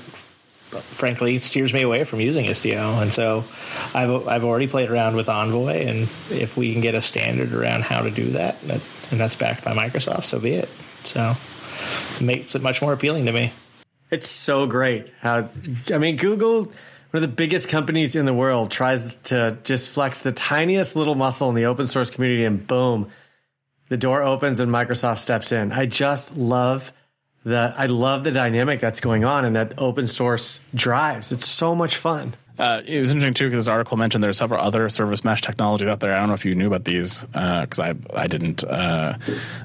[0.80, 3.00] frankly steers me away from using Istio.
[3.02, 3.44] And so
[3.94, 7.82] I've I've already played around with Envoy, and if we can get a standard around
[7.82, 10.68] how to do that, that and that's backed by Microsoft, so be it.
[11.04, 11.36] So
[12.16, 13.52] it makes it much more appealing to me.
[14.12, 15.48] It's so great how
[15.90, 16.74] I mean Google, one
[17.14, 21.48] of the biggest companies in the world, tries to just flex the tiniest little muscle
[21.48, 23.10] in the open source community, and boom,
[23.88, 25.72] the door opens and Microsoft steps in.
[25.72, 26.92] I just love
[27.42, 31.32] the I love the dynamic that's going on and that open source drives.
[31.32, 32.34] It's so much fun.
[32.58, 35.40] Uh, it was interesting too because this article mentioned there are several other service mesh
[35.40, 36.12] technologies out there.
[36.14, 38.62] I don't know if you knew about these because I I didn't.
[38.62, 39.14] Uh,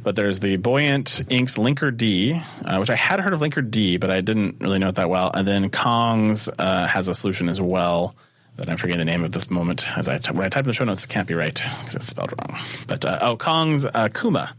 [0.04, 4.22] but there's the Buoyant Inks Linkerd, uh, which I had heard of Linkerd, but I
[4.22, 5.32] didn't really know it that well.
[5.34, 8.16] And then Kong's uh, has a solution as well
[8.56, 9.86] that I'm forgetting the name of this moment.
[9.98, 11.96] As I t- when I type in the show notes, it can't be right because
[11.96, 12.60] it's spelled wrong.
[12.88, 14.54] But uh, oh, Kong's uh, Kuma.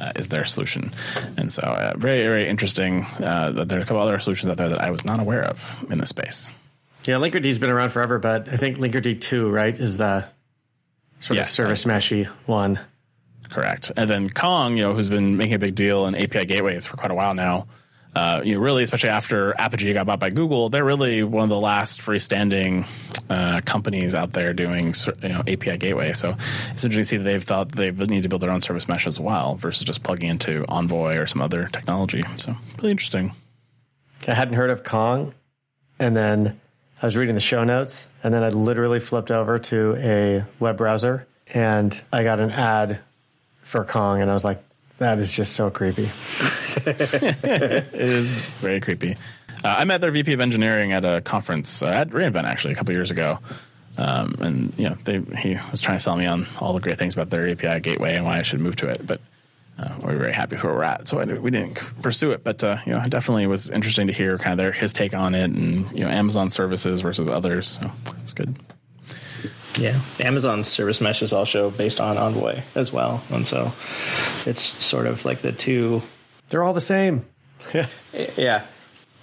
[0.00, 0.92] Uh, is their solution,
[1.36, 3.04] and so uh, very very interesting.
[3.18, 5.42] Uh, that there are a couple other solutions out there that I was not aware
[5.42, 5.58] of
[5.90, 6.50] in this space.
[7.06, 10.26] Yeah, Linkerd's been around forever, but I think Linkerd two right is the
[11.20, 12.78] sort Yes, of service meshy one.
[13.48, 13.90] Correct.
[13.96, 16.96] And then Kong, you know, who's been making a big deal in API gateways for
[16.96, 17.66] quite a while now.
[18.14, 21.48] Uh, you know, really, especially after Apigee got bought by Google, they're really one of
[21.50, 22.86] the last freestanding
[23.30, 26.12] uh, companies out there doing you know API gateway.
[26.14, 26.34] So
[26.72, 29.06] it's interesting to see that they've thought they need to build their own service mesh
[29.06, 32.24] as well, versus just plugging into Envoy or some other technology.
[32.38, 33.32] So really interesting.
[34.26, 35.34] I hadn't heard of Kong,
[35.98, 36.58] and then
[37.00, 40.76] I was reading the show notes, and then I literally flipped over to a web
[40.76, 42.98] browser, and I got an ad
[43.62, 44.62] for Kong, and I was like,
[44.98, 46.10] that is just so creepy.
[46.86, 49.16] It is very creepy.
[49.62, 52.76] Uh, I met their VP of engineering at a conference uh, at reInvent actually a
[52.76, 53.38] couple years ago,
[53.96, 56.98] um, and you know they he was trying to sell me on all the great
[56.98, 59.20] things about their API gateway and why I should move to it, but.
[59.78, 62.42] Uh, we were very happy with where we're at, so I, we didn't pursue it.
[62.42, 65.14] But uh, you know, it definitely was interesting to hear kind of their his take
[65.14, 67.68] on it, and you know, Amazon services versus others.
[67.68, 67.90] So
[68.22, 68.56] it's good.
[69.76, 73.72] Yeah, Amazon's service mesh is also based on Envoy as well, and so
[74.46, 76.02] it's sort of like the two.
[76.48, 77.24] They're all the same.
[77.72, 77.86] Yeah,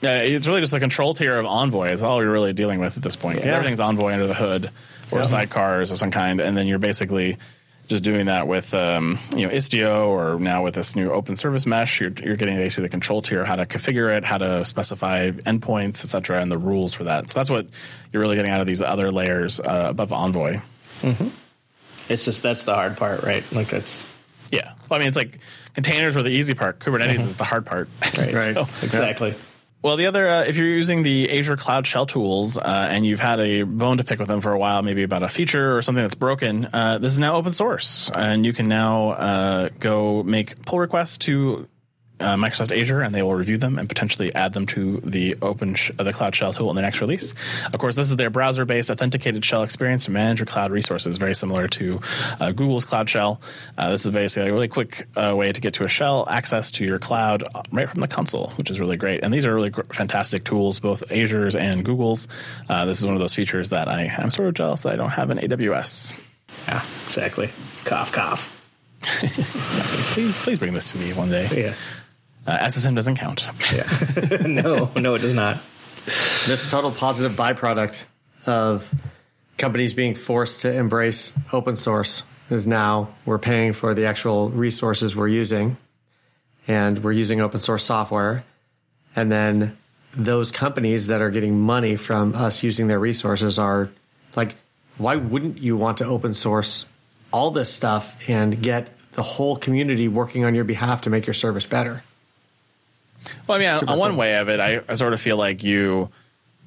[0.01, 1.89] Yeah, it's really just the control tier of Envoy.
[1.89, 3.39] Is all you're really dealing with at this point.
[3.39, 3.55] Yeah.
[3.55, 4.69] Everything's Envoy under the hood
[5.11, 7.37] or sidecars of some kind, and then you're basically
[7.87, 11.65] just doing that with um, you know Istio or now with this new open service
[11.65, 12.01] mesh.
[12.01, 16.03] You're, you're getting basically the control tier, how to configure it, how to specify endpoints,
[16.03, 17.29] etc., and the rules for that.
[17.29, 17.67] So that's what
[18.11, 20.59] you're really getting out of these other layers uh, above Envoy.
[22.09, 23.43] it's just that's the hard part, right?
[23.51, 24.07] Like that's
[24.51, 25.39] Yeah, well, I mean it's like
[25.73, 26.79] containers were the easy part.
[26.79, 27.89] Kubernetes is the hard part.
[28.17, 28.53] right, Right.
[28.55, 29.35] So, exactly.
[29.85, 33.19] Well, the other, uh, if you're using the Azure Cloud Shell tools uh, and you've
[33.19, 35.83] had a bone to pick with them for a while, maybe about a feature or
[35.83, 40.23] something that's broken, uh, this is now open source, and you can now uh, go
[40.23, 41.67] make pull requests to
[42.19, 45.75] uh, Microsoft Azure, and they will review them and potentially add them to the open
[45.75, 47.33] sh- uh, the Cloud Shell tool in the next release.
[47.73, 51.35] Of course, this is their browser-based authenticated shell experience to manage your cloud resources, very
[51.35, 51.99] similar to
[52.39, 53.41] uh, Google's Cloud Shell.
[53.77, 56.71] Uh, this is basically a really quick uh, way to get to a shell access
[56.71, 59.21] to your cloud uh, right from the console, which is really great.
[59.23, 62.27] And these are really gr- fantastic tools, both Azure's and Google's.
[62.69, 64.95] Uh, this is one of those features that I am sort of jealous that I
[64.95, 66.13] don't have in AWS.
[66.67, 67.49] Yeah, exactly.
[67.83, 68.51] Cough, cough.
[69.05, 71.47] Please, please bring this to me one day.
[71.55, 71.73] Yeah,
[72.47, 73.49] Uh, SSM doesn't count.
[73.73, 73.87] yeah.
[74.45, 75.59] no, no, it does not.
[76.05, 78.05] This total positive byproduct
[78.45, 78.93] of
[79.57, 85.15] companies being forced to embrace open source is now we're paying for the actual resources
[85.15, 85.77] we're using
[86.67, 88.43] and we're using open source software.
[89.15, 89.77] And then
[90.15, 93.89] those companies that are getting money from us using their resources are
[94.35, 94.55] like,
[94.97, 96.85] why wouldn't you want to open source
[97.31, 101.33] all this stuff and get the whole community working on your behalf to make your
[101.33, 102.03] service better?
[103.47, 104.19] Well, I mean, Super on one cool.
[104.19, 106.09] way of it, I, I sort of feel like you,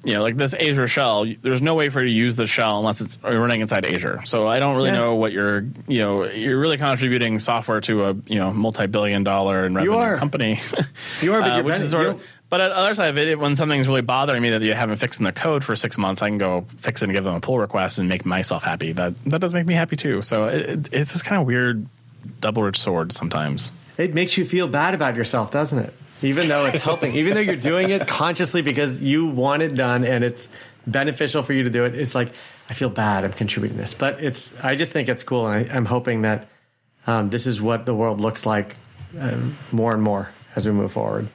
[0.03, 1.25] you know, like this Azure shell.
[1.41, 4.21] There's no way for you to use the shell unless it's running inside Azure.
[4.25, 4.95] So I don't really Yeah.
[4.95, 9.73] know what you're, you know, you're really contributing software to a you know multi-billion-dollar in
[9.75, 10.59] revenue company.
[11.21, 12.23] You are, but Uh, which is sort of.
[12.49, 14.97] But on the other side of it, when something's really bothering me that you haven't
[14.97, 17.35] fixed in the code for six months, I can go fix it and give them
[17.35, 18.93] a pull request and make myself happy.
[18.93, 20.21] That that does make me happy too.
[20.23, 21.85] So it, it, it's this kind of weird
[22.41, 23.71] double-edged sword sometimes.
[23.97, 25.93] it makes you feel bad about yourself, doesn't it?
[26.21, 30.03] Even though it's helping, even though you're doing it consciously because you want it done
[30.03, 30.49] and it's
[30.85, 32.33] beneficial for you to do it, it's like
[32.69, 33.23] I feel bad.
[33.23, 34.53] I'm contributing this, but it's.
[34.61, 36.47] I just think it's cool, and I, I'm hoping that
[37.07, 38.75] um, this is what the world looks like
[39.19, 41.29] um, more and more as we move forward.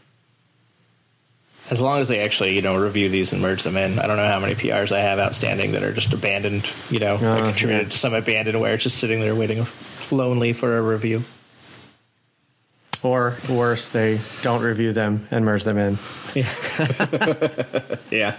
[1.71, 3.99] As long as they actually, you know, review these and merge them in.
[3.99, 7.15] I don't know how many PRs I have outstanding that are just abandoned, you know,
[7.15, 7.91] Uh, contributed yeah.
[7.91, 9.67] to some abandoned where it's just sitting there waiting
[10.11, 11.25] lonely for a review.
[13.05, 15.99] Or worse, they don't review them and merge them in.
[16.35, 16.49] Yeah.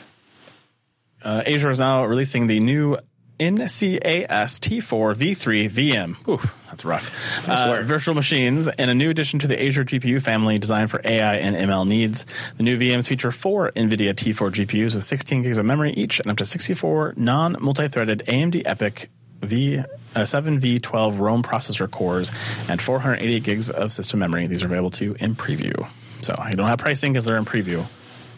[1.24, 2.98] uh, Azure is now releasing the new
[3.40, 6.28] NCAS T4 V3 VM.
[6.28, 7.48] Ooh, that's rough.
[7.48, 11.36] Uh, virtual machines and a new addition to the Azure GPU family designed for AI
[11.36, 12.26] and ML needs.
[12.58, 16.32] The new VMs feature four NVIDIA T4 GPUs with 16 gigs of memory each and
[16.32, 19.08] up to 64 non-multi-threaded AMD EPYC
[19.46, 19.80] V.
[19.80, 22.32] Uh, 7V12 Rome processor cores
[22.70, 24.48] and 480 gigs of system memory.
[24.48, 25.86] These are available to you in preview.
[26.22, 27.86] So I don't have pricing because they're in preview,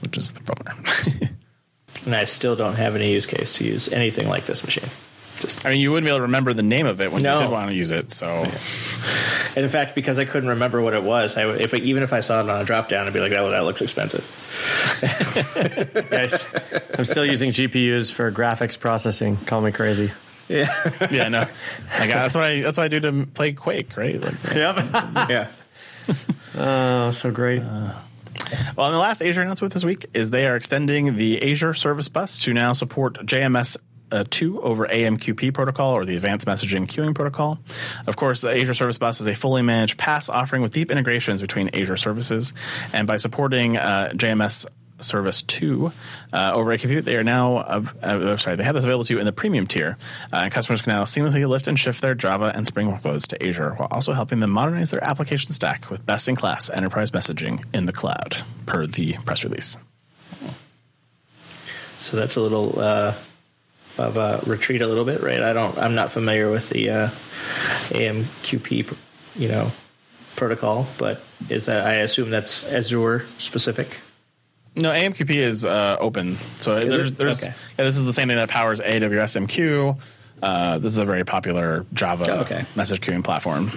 [0.02, 0.84] which is the problem.
[2.06, 4.90] And I still don't have any use case to use anything like this machine.
[5.40, 7.36] Just I mean, you wouldn't be able to remember the name of it when No.
[7.36, 8.14] you did want to use it.
[8.14, 12.04] So, and in fact, because I couldn't remember what it was, I, if I, even
[12.04, 14.24] if I saw it on a drop down, I'd be like, "Oh, that looks expensive."
[16.10, 16.46] Guys,
[16.98, 19.36] I'm still using GPUs for graphics processing.
[19.38, 20.12] Call me crazy.
[20.50, 24.20] Yeah, yeah, no, like that's what I that's what I do to play Quake, right?
[24.22, 24.78] Like, Yep.
[25.30, 25.48] yeah.
[26.56, 27.62] oh, so great.
[27.62, 32.08] well, and the last Azure announcement this week is they are extending the Azure Service
[32.08, 33.78] Bus to now support JMS.
[34.10, 37.60] Uh, 2 over AMQP protocol or the Advanced Messaging Queuing Protocol.
[38.08, 41.42] Of course, the Azure Service Bus is a fully managed PaaS offering with deep integrations
[41.42, 42.54] between Azure services.
[42.94, 44.66] And by supporting uh, JMS
[45.00, 45.92] Service 2
[46.34, 47.06] uh, over a compute.
[47.06, 49.68] They are now, uh, uh, sorry, they have this available to you in the premium
[49.68, 49.98] tier.
[50.34, 53.48] Uh, and customers can now seamlessly lift and shift their Java and Spring workloads to
[53.48, 57.64] Azure while also helping them modernize their application stack with best in class enterprise messaging
[57.74, 59.78] in the cloud, per the press release.
[62.00, 63.16] So that's a little uh,
[63.98, 65.42] of a retreat, a little bit, right?
[65.42, 65.78] I don't.
[65.78, 67.10] I'm not familiar with the uh,
[67.90, 68.96] AMQP,
[69.36, 69.72] you know,
[70.36, 71.86] protocol, but is that?
[71.86, 73.98] I assume that's Azure specific.
[74.78, 76.38] No, AMQP is uh, open.
[76.60, 77.54] So there's, there's Okay.
[77.78, 80.00] yeah, this is the same thing that powers AWS MQ.
[80.42, 82.66] Uh, this is a very popular Java Oh, okay.
[82.76, 83.72] message queuing platform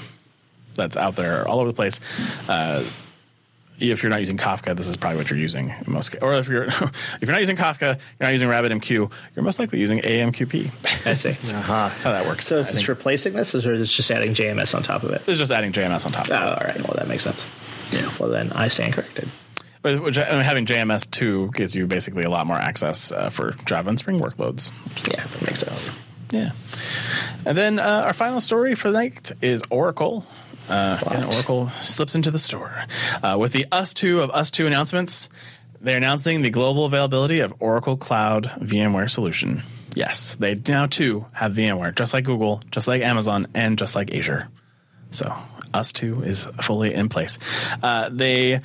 [0.76, 2.00] that's out there all over the place.
[2.48, 2.84] Uh,
[3.78, 6.10] if you're not using Kafka, this is probably what you're using in most.
[6.12, 7.98] ca- Or if you're if you're not using Kafka, you're
[8.28, 8.90] not using RabbitMQ,
[9.34, 10.70] you're most likely using AMQP.
[11.06, 11.30] I see.
[11.56, 11.88] Uh-huh.
[11.88, 12.46] That's how that works.
[12.46, 15.12] So I is this replacing this, or is it just adding JMS on top of
[15.12, 15.24] it?
[15.24, 16.28] This is just adding JMS on top.
[16.30, 16.44] Oh, of it.
[16.62, 16.76] all right.
[16.86, 17.46] Well, that makes sense.
[17.90, 18.12] Yeah.
[18.18, 19.30] Well, then I stand corrected.
[19.82, 23.98] Which, having JMS two gives you basically a lot more access uh, for Java and
[23.98, 24.72] Spring workloads.
[25.10, 25.88] Yeah, that makes sense.
[26.30, 26.50] Yeah.
[27.46, 30.24] And then uh, our final story for the night is Oracle.
[30.68, 32.84] Uh, again, Oracle slips into the store
[33.22, 35.28] uh, with the Us 2 of Us 2 announcements.
[35.80, 39.62] They're announcing the global availability of Oracle Cloud VMware solution.
[39.94, 44.14] Yes, they now too have VMware, just like Google, just like Amazon, and just like
[44.14, 44.48] Azure.
[45.10, 45.34] So
[45.72, 47.38] Us 2 is fully in place.
[47.82, 48.60] Uh, they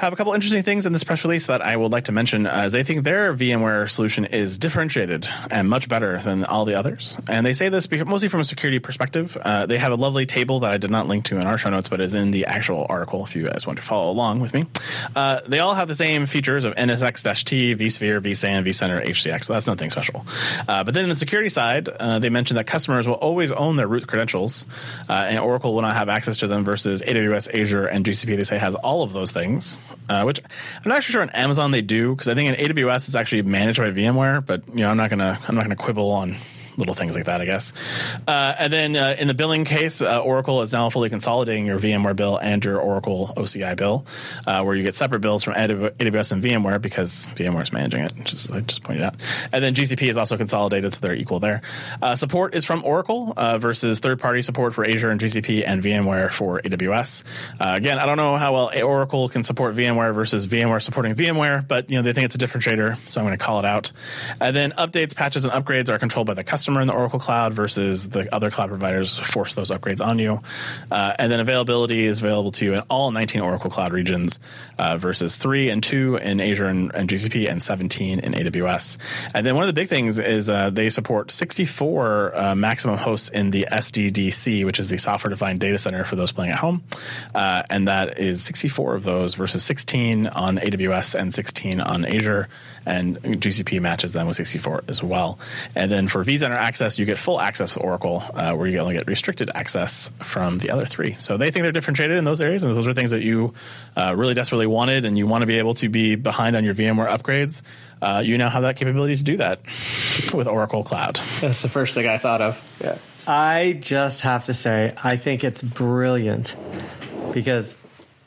[0.00, 2.46] have a couple interesting things in this press release that I would like to mention
[2.46, 7.18] as they think their VMware solution is differentiated and much better than all the others.
[7.28, 9.36] And they say this mostly from a security perspective.
[9.36, 11.68] Uh, they have a lovely table that I did not link to in our show
[11.68, 14.54] notes, but is in the actual article if you guys want to follow along with
[14.54, 14.64] me.
[15.14, 19.44] Uh, they all have the same features of NSX-T, vSphere, vSAN, vCenter, HCX.
[19.44, 20.24] So that's nothing special.
[20.66, 23.86] Uh, but then the security side, uh, they mentioned that customers will always own their
[23.86, 24.66] root credentials,
[25.10, 28.38] uh, and Oracle will not have access to them versus AWS, Azure, and GCP.
[28.38, 29.76] They say has all of those things
[30.08, 33.08] uh, which I'm not actually sure on Amazon they do because I think in AWS
[33.08, 34.44] it's actually managed by VMware.
[34.44, 36.36] But you know, I'm not gonna I'm not gonna quibble on
[36.76, 37.72] little things like that, I guess.
[38.26, 41.78] Uh, and then uh, in the billing case, uh, Oracle is now fully consolidating your
[41.78, 44.06] VMware bill and your Oracle OCI bill,
[44.46, 48.16] uh, where you get separate bills from AWS and VMware because VMware is managing it,
[48.18, 49.16] which is I just pointed out.
[49.52, 51.62] And then GCP is also consolidated, so they're equal there.
[52.00, 56.32] Uh, support is from Oracle uh, versus third-party support for Azure and GCP and VMware
[56.32, 57.24] for AWS.
[57.60, 61.90] Again, I don't know how well Oracle can support VMware versus VMware supporting VMware, but
[61.90, 63.92] you know they think it's a differentiator, so I'm going to call it out.
[64.40, 67.54] And then updates, patches, and upgrades are controlled by the customer in the Oracle Cloud
[67.54, 70.40] versus the other cloud providers force those upgrades on you.
[70.90, 74.38] Uh, and then availability is available to you in all 19 Oracle Cloud regions
[74.78, 78.98] uh, versus three and two in Azure and, and, GCP and 17 in AWS.
[79.34, 83.28] And then one of the big things is uh, they support 64 uh, maximum hosts
[83.28, 86.82] in the SDDC, which is the software defined data center for those playing at home.
[87.34, 92.48] Uh, and that is 64 of those versus 16 on AWS and 16 on Azure.
[92.86, 95.38] And GCP matches them with 64 as well.
[95.74, 98.94] And then for vCenter access, you get full access with Oracle, uh, where you only
[98.94, 101.16] get restricted access from the other three.
[101.18, 103.54] So they think they're differentiated in those areas, and those are things that you
[103.96, 106.74] uh, really desperately wanted, and you want to be able to be behind on your
[106.74, 107.62] VMware upgrades.
[108.02, 109.60] Uh, you now have that capability to do that
[110.34, 111.20] with Oracle Cloud.
[111.40, 112.62] That's the first thing I thought of.
[112.80, 112.96] Yeah.
[113.26, 116.56] I just have to say, I think it's brilliant
[117.32, 117.76] because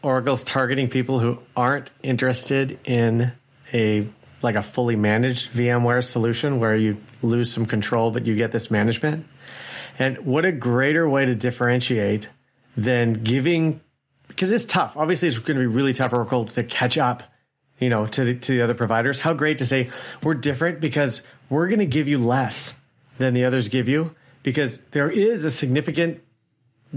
[0.03, 3.31] Oracle's targeting people who aren't interested in
[3.73, 4.07] a
[4.43, 8.69] like a fully managed VMware solution where you lose some control but you get this
[8.69, 9.25] management.
[9.99, 12.27] And what a greater way to differentiate
[12.75, 13.81] than giving
[14.27, 14.97] because it's tough.
[14.97, 17.23] Obviously, it's going to be really tough for Oracle to catch up,
[17.79, 19.19] you know, to the, to the other providers.
[19.19, 19.89] How great to say
[20.23, 22.75] we're different because we're going to give you less
[23.19, 26.23] than the others give you because there is a significant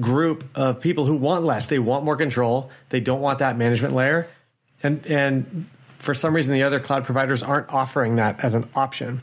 [0.00, 1.66] group of people who want less.
[1.66, 2.70] They want more control.
[2.88, 4.28] They don't want that management layer.
[4.82, 5.68] And and
[6.06, 9.22] for some reason the other cloud providers aren't offering that as an option.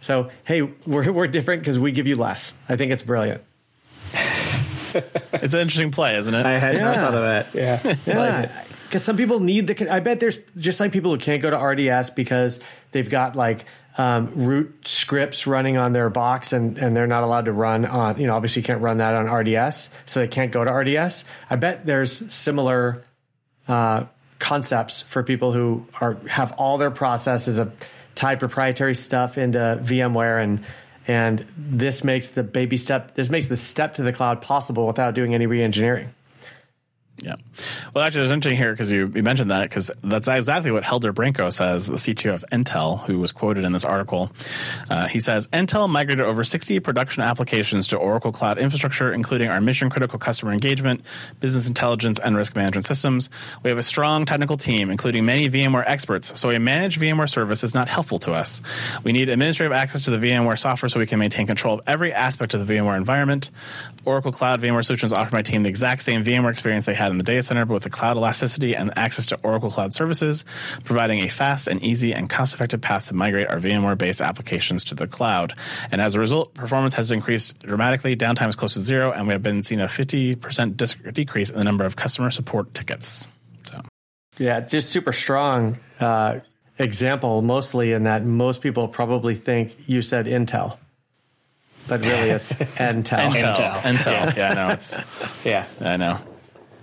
[0.00, 2.56] So, hey, we're we're different because we give you less.
[2.68, 3.42] I think it's brilliant.
[4.94, 6.46] It's an interesting play, isn't it?
[6.46, 7.46] I had not thought of that.
[7.54, 7.96] Yeah.
[8.06, 9.92] Yeah, because some people need the.
[9.92, 12.60] I bet there's just like people who can't go to RDS because
[12.92, 13.64] they've got like
[13.98, 18.20] um, root scripts running on their box and and they're not allowed to run on.
[18.20, 21.24] You know, obviously you can't run that on RDS, so they can't go to RDS.
[21.50, 23.02] I bet there's similar
[23.66, 24.04] uh,
[24.44, 27.72] concepts for people who are have all their processes of
[28.14, 30.64] tied proprietary stuff into VMware and.
[31.06, 33.14] And this makes the baby step.
[33.14, 36.14] This makes the step to the cloud possible without doing any re-engineering.
[37.24, 37.36] Yeah.
[37.94, 41.14] Well, actually, there's interesting here because you, you mentioned that because that's exactly what Helder
[41.14, 44.30] Branko says, the CTO of Intel, who was quoted in this article.
[44.90, 49.62] Uh, he says Intel migrated over 60 production applications to Oracle Cloud Infrastructure, including our
[49.62, 51.00] mission critical customer engagement,
[51.40, 53.30] business intelligence, and risk management systems.
[53.62, 57.64] We have a strong technical team, including many VMware experts, so a managed VMware service
[57.64, 58.60] is not helpful to us.
[59.02, 62.12] We need administrative access to the VMware software so we can maintain control of every
[62.12, 63.50] aspect of the VMware environment.
[64.04, 67.18] Oracle Cloud VMware Solutions offer my team the exact same VMware experience they had in
[67.18, 70.44] the data center, but with the cloud elasticity and access to Oracle Cloud Services,
[70.84, 74.84] providing a fast and easy and cost effective path to migrate our VMware based applications
[74.86, 75.54] to the cloud.
[75.90, 79.32] And as a result, performance has increased dramatically, downtime is close to zero, and we
[79.32, 83.26] have been seeing a 50% decrease in the number of customer support tickets.
[83.64, 83.80] So,
[84.38, 86.40] yeah, just super strong uh,
[86.78, 90.78] example, mostly in that most people probably think you said Intel
[91.86, 93.30] but really it's Intel.
[93.30, 93.54] Intel.
[93.54, 93.74] Intel.
[93.80, 94.36] Intel.
[94.36, 94.68] Yeah, I know.
[94.70, 95.00] It's
[95.44, 95.66] Yeah.
[95.80, 96.18] I know.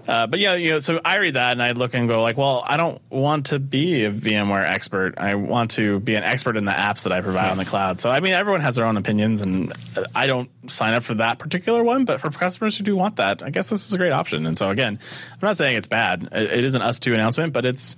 [0.07, 2.37] Uh, but yeah, you know, so I read that and I look and go like,
[2.37, 5.17] well, I don't want to be a VMware expert.
[5.17, 7.99] I want to be an expert in the apps that I provide on the cloud.
[7.99, 9.71] So I mean, everyone has their own opinions, and
[10.15, 12.05] I don't sign up for that particular one.
[12.05, 14.45] But for customers who do want that, I guess this is a great option.
[14.45, 14.99] And so again,
[15.33, 16.29] I'm not saying it's bad.
[16.31, 17.95] It, it is an us two announcement, but it's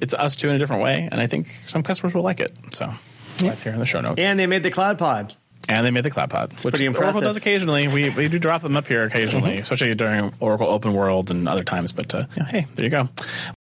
[0.00, 2.52] it's us two in a different way, and I think some customers will like it.
[2.72, 2.92] So
[3.38, 4.20] that's here in the show notes.
[4.22, 5.34] And they made the Cloud Pod.
[5.68, 7.88] And they made the cloud pod, which pretty Oracle does occasionally.
[7.88, 11.64] We, we do drop them up here occasionally, especially during Oracle Open World and other
[11.64, 11.92] times.
[11.92, 13.08] But uh, yeah, hey, there you go.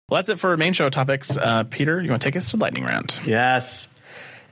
[0.10, 1.38] Well, that's it for main show topics.
[1.38, 3.20] Uh, Peter, you want to take us to lightning round?
[3.26, 3.90] Yes.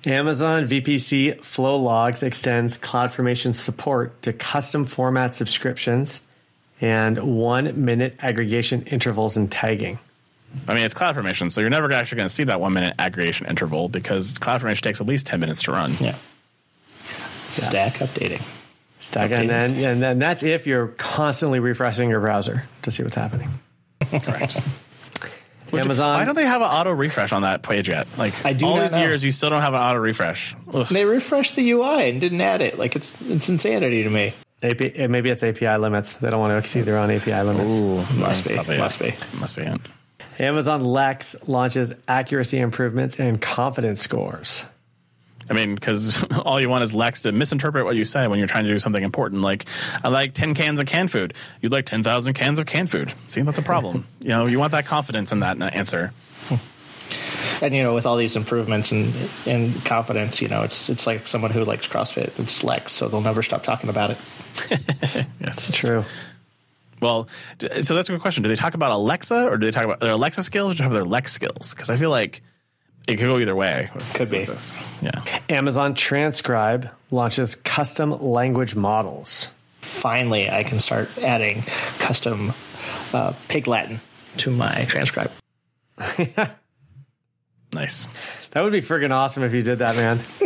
[0.06, 6.22] Amazon VPC Flow Logs extends CloudFormation support to custom format subscriptions
[6.80, 9.98] and one minute aggregation intervals and tagging.
[10.68, 13.48] I mean, it's CloudFormation, so you're never actually going to see that one minute aggregation
[13.48, 15.96] interval because CloudFormation takes at least 10 minutes to run.
[16.00, 16.16] Yeah.
[17.52, 18.41] Stack updating.
[19.00, 23.16] Stack and then and then that's if you're constantly refreshing your browser to see what's
[23.16, 23.50] happening.
[24.02, 24.60] Correct.
[25.74, 28.08] Amazon- Why don't they have an auto refresh on that page yet?
[28.18, 29.02] Like I do all these know.
[29.02, 30.56] years, you still don't have an auto refresh.
[30.74, 30.88] Ugh.
[30.88, 32.78] They refreshed the UI and didn't add it.
[32.80, 34.34] Like it's it's insanity to me.
[34.64, 36.16] AP, eh, maybe it's API limits.
[36.18, 37.72] They don't want to exceed their own API limits.
[37.72, 38.54] Must That's be.
[38.54, 39.26] probably Must it.
[39.32, 39.38] be.
[39.38, 39.82] Must be it.
[40.39, 44.66] Amazon Lex launches accuracy improvements and confidence scores.
[45.50, 48.48] I mean, because all you want is Lex to misinterpret what you say when you're
[48.48, 49.41] trying to do something important.
[49.41, 49.66] Like,
[50.04, 51.34] I like 10 cans of canned food.
[51.62, 53.14] You'd like 10,000 cans of canned food.
[53.28, 54.08] See, that's a problem.
[54.20, 56.14] you know, you want that confidence in that uh, answer.
[57.62, 61.28] And you know, with all these improvements and and confidence, you know, it's it's like
[61.28, 62.38] someone who likes CrossFit.
[62.38, 64.18] It's Lex, so they'll never stop talking about it.
[65.39, 65.72] Yes.
[65.72, 66.04] True.
[67.02, 67.28] Well,
[67.60, 68.41] so that's a good question.
[68.41, 70.78] Do they talk about Alexa or do they talk about their Alexa skills or do
[70.80, 71.74] they have their Lex skills?
[71.74, 72.41] Because I feel like
[73.08, 73.89] it could go either way.
[73.93, 74.39] with- Could be.
[74.39, 74.78] with this.
[75.01, 75.39] Yeah.
[75.49, 79.49] Amazon Transcribe launches custom language models.
[79.82, 81.64] Finally, I can start adding
[81.99, 82.53] custom
[83.14, 84.01] uh, Pig Latin
[84.38, 85.32] to my transcribe.
[87.74, 88.08] Nice.
[88.51, 90.20] That would be friggin' awesome if you did that, man.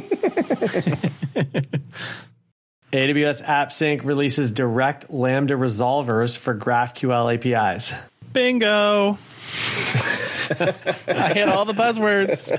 [2.92, 7.94] AWS AppSync releases direct Lambda resolvers for GraphQL APIs.
[8.34, 9.20] Bingo.
[10.50, 12.50] I hit all the buzzwords.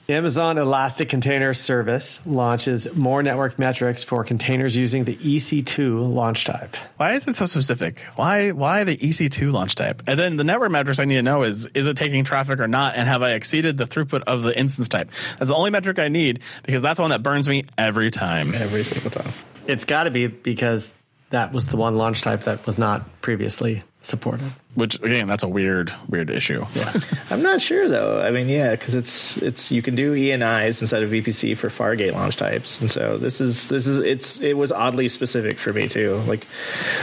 [0.10, 6.76] Amazon Elastic Container Service launches more network metrics for containers using the EC2 launch type.
[6.98, 8.02] Why is it so specific?
[8.16, 10.02] Why why the EC2 launch type?
[10.08, 12.68] And then the network metrics I need to know is is it taking traffic or
[12.68, 15.12] not, and have I exceeded the throughput of the instance type?
[15.38, 18.56] That's the only metric I need because that's the one that burns me every time.
[18.56, 19.32] Every single time.
[19.68, 20.96] It's got to be because
[21.30, 24.52] that was the one launch type that was not previously supported.
[24.76, 26.66] Which again, that's a weird weird issue.
[26.74, 26.94] Yeah.
[27.30, 28.22] I'm not sure though.
[28.22, 32.14] I mean, yeah, because it's it's you can do ENIs instead of VPC for Fargate
[32.14, 35.88] launch types, and so this is this is it's it was oddly specific for me
[35.88, 36.16] too.
[36.28, 36.48] Like,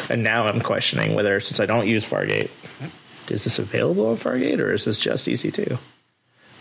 [0.08, 2.50] and now I'm questioning whether since I don't use Fargate,
[3.30, 5.78] is this available on Fargate or is this just EC2?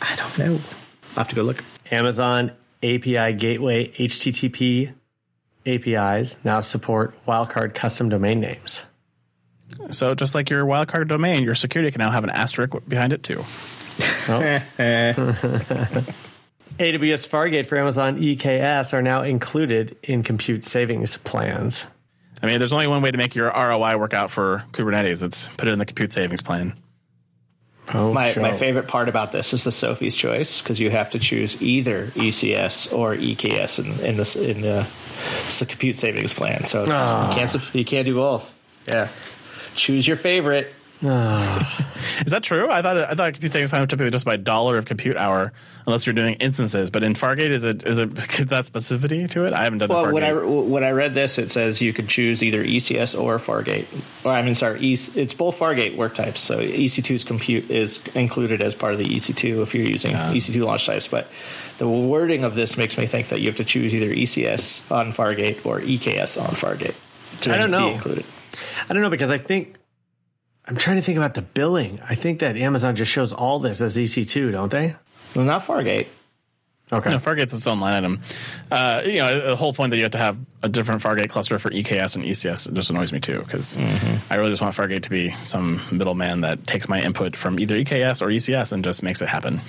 [0.01, 0.59] I don't know.
[1.11, 1.63] I'll have to go look.
[1.91, 2.51] Amazon
[2.83, 4.93] API Gateway HTTP
[5.65, 8.85] APIs now support wildcard custom domain names.
[9.91, 13.23] So just like your wildcard domain, your security can now have an asterisk behind it
[13.23, 13.43] too.
[14.27, 14.61] Oh.
[16.77, 21.87] AWS Fargate for Amazon EKS are now included in compute savings plans.
[22.43, 25.23] I mean, there's only one way to make your ROI work out for Kubernetes.
[25.23, 26.75] It's put it in the compute savings plan.
[27.93, 28.41] Oh, My sure.
[28.41, 32.07] my favorite part about this is the Sophie's choice because you have to choose either
[32.15, 34.87] ECS or EKS in, in this in the,
[35.43, 36.65] it's the compute savings plan.
[36.65, 37.29] So it's, ah.
[37.29, 38.53] you can't you can't do both.
[38.87, 39.07] Yeah,
[39.75, 40.73] choose your favorite.
[41.05, 42.69] Is that true?
[42.71, 45.51] I thought I thought compute savings time was typically just by dollar of compute hour,
[45.85, 46.89] unless you're doing instances.
[46.89, 49.53] But in Fargate, is it is it that specificity to it?
[49.53, 50.65] I haven't done Well, a when I Fargate.
[50.67, 53.85] when I read this, it says you can choose either ECS or Fargate.
[54.23, 56.39] Or I mean, sorry, it's both Fargate work types.
[56.39, 60.85] So EC2's compute is included as part of the EC2 if you're using EC2 launch
[60.85, 61.07] types.
[61.07, 61.27] But
[61.77, 65.11] the wording of this makes me think that you have to choose either ECS on
[65.11, 66.95] Fargate or EKS on Fargate
[67.41, 67.89] to I don't know.
[67.89, 68.25] be included.
[68.89, 69.77] I don't know because I think
[70.65, 71.99] I'm trying to think about the billing.
[72.07, 74.95] I think that Amazon just shows all this as EC2, don't they?
[75.35, 76.07] Well, not Fargate.
[76.93, 77.09] Okay.
[77.09, 78.21] You know, Fargate's its own line item.
[78.71, 81.57] Uh, you know, the whole point that you have to have a different Fargate cluster
[81.57, 83.77] for EKS and ECS just annoys me too because
[84.29, 87.75] I really just want Fargate to be some middleman that takes my input from either
[87.75, 89.61] EKS or ECS and just makes it happen.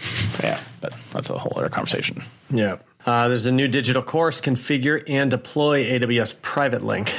[0.42, 0.60] Yeah.
[0.82, 2.22] But that's a whole other conversation.
[2.50, 2.76] Yeah.
[3.06, 7.12] Uh, there's a new digital course, configure and deploy AWS Private Link.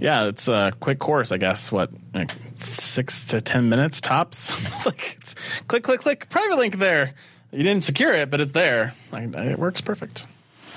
[0.00, 1.70] Yeah, it's a quick course, I guess.
[1.72, 4.52] What, like six to ten minutes tops?
[4.86, 5.34] like, it's
[5.68, 6.28] click, click, click.
[6.28, 7.14] Private link there.
[7.52, 8.94] You didn't secure it, but it's there.
[9.12, 10.26] Like, it works perfect.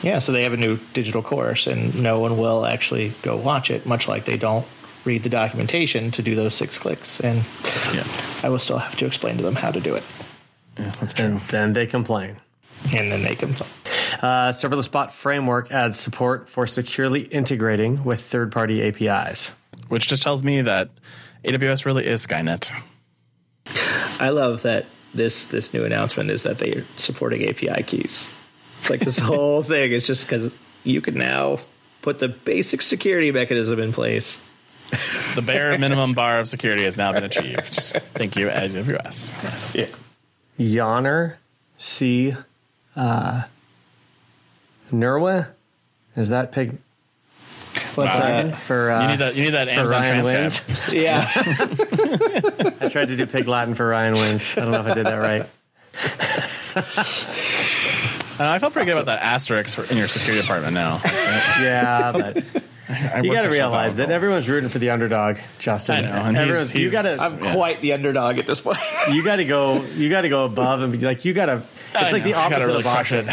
[0.03, 3.71] Yeah, so they have a new digital course, and no one will actually go watch
[3.71, 4.65] it, much like they don't
[5.05, 7.19] read the documentation to do those six clicks.
[7.19, 7.43] And
[7.93, 8.05] Yeah,
[8.43, 10.03] I will still have to explain to them how to do it.
[10.77, 11.25] yeah that's true.
[11.25, 12.37] And then they complain.
[12.95, 13.69] And then they complain.
[14.21, 19.53] Uh, Serverless Bot Framework adds support for securely integrating with third party APIs.
[19.89, 20.89] Which just tells me that
[21.43, 22.71] AWS really is Skynet.
[24.19, 28.31] I love that this this new announcement is that they're supporting API keys.
[28.79, 30.51] It's like this whole thing is just because
[30.83, 31.59] you can now
[32.01, 34.39] put the basic security mechanism in place.
[35.35, 37.73] The bare minimum bar of security has now been achieved.
[38.13, 38.95] Thank you, AWS.
[38.95, 39.95] Yes, yes, yes.
[40.57, 41.35] Yonner
[41.77, 42.35] C.
[42.97, 43.43] Uh,
[44.91, 45.47] Nerwa?
[46.15, 46.77] Is that pig?
[47.95, 48.57] What's Uh, that?
[48.57, 49.35] For, uh, You need that.
[49.35, 50.67] You need that Amazon Ryan transcript.
[50.67, 50.93] Wins?
[50.93, 51.29] Yeah.
[52.81, 54.57] I tried to do pig Latin for Ryan Wins.
[54.57, 55.45] I don't know if I did that right.
[58.39, 61.01] Uh, I felt pretty good about that asterisk for, in your security department now.
[61.59, 62.37] Yeah, but
[62.87, 65.95] I you got to realize that everyone's rooting for the underdog, Justin.
[65.95, 67.53] I know, and he's- Everyone's- you got to I'm Yeah.
[67.55, 68.77] quite the underdog at this point.
[69.11, 71.63] you got to go you got to go above and be like you got to
[71.95, 73.25] it's like the opposite really of boxing it.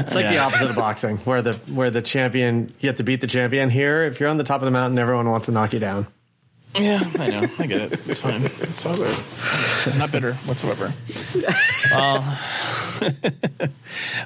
[0.00, 3.20] it's like the opposite of boxing where the where the champion you have to beat
[3.20, 5.72] the champion here if you're on the top of the mountain everyone wants to knock
[5.72, 6.06] you down
[6.74, 7.46] Yeah, I know.
[7.58, 8.00] I get it.
[8.06, 8.44] It's fine.
[8.60, 9.14] It's all good.
[9.98, 10.94] Not bitter whatsoever.
[11.94, 12.36] Uh,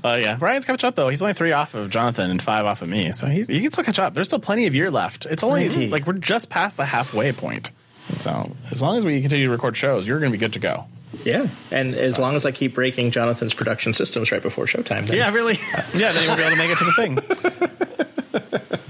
[0.04, 1.08] uh, yeah, Ryan's catch up though.
[1.08, 3.72] He's only three off of Jonathan and five off of me, so he's he can
[3.72, 4.14] still catch up.
[4.14, 5.26] There's still plenty of year left.
[5.26, 5.88] It's only Plenty.
[5.88, 7.70] like we're just past the halfway point.
[8.18, 10.58] So as long as we continue to record shows, you're going to be good to
[10.60, 10.84] go.
[11.24, 11.48] Yeah.
[11.70, 15.30] And as long as I keep breaking Jonathan's production systems right before showtime, then yeah
[15.32, 15.54] really
[15.94, 17.18] Yeah, then you'll be able to make it to the thing.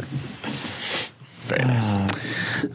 [1.47, 1.97] Very nice.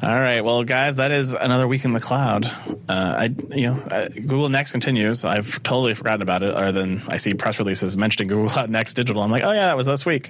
[0.02, 2.46] All right, well, guys, that is another week in the cloud.
[2.46, 2.50] Uh,
[2.88, 3.24] I,
[3.54, 5.26] you know, uh, Google Next continues.
[5.26, 6.56] I've totally forgotten about it.
[6.56, 9.22] Other than I see press releases mentioning Google Cloud Next Digital.
[9.22, 10.30] I'm like, oh yeah, that was last week.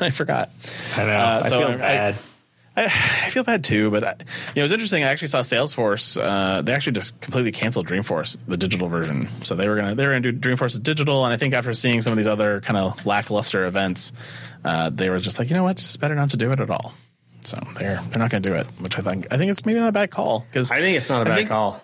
[0.00, 0.50] I forgot.
[0.96, 1.12] I know.
[1.12, 2.14] Uh, I feel I- bad.
[2.14, 2.18] I,
[2.76, 4.16] I feel bad too, but I, you
[4.56, 5.02] know, it was interesting.
[5.02, 6.22] I actually saw Salesforce.
[6.22, 9.28] Uh, they actually just completely canceled Dreamforce, the digital version.
[9.44, 12.02] So they were gonna they were gonna do Dreamforce digital, and I think after seeing
[12.02, 14.12] some of these other kind of lackluster events,
[14.64, 16.68] uh, they were just like, you know what, it's better not to do it at
[16.70, 16.92] all.
[17.42, 19.88] So they're they're not gonna do it, which I think I think it's maybe not
[19.88, 21.82] a bad call because i think it's not a I bad think- call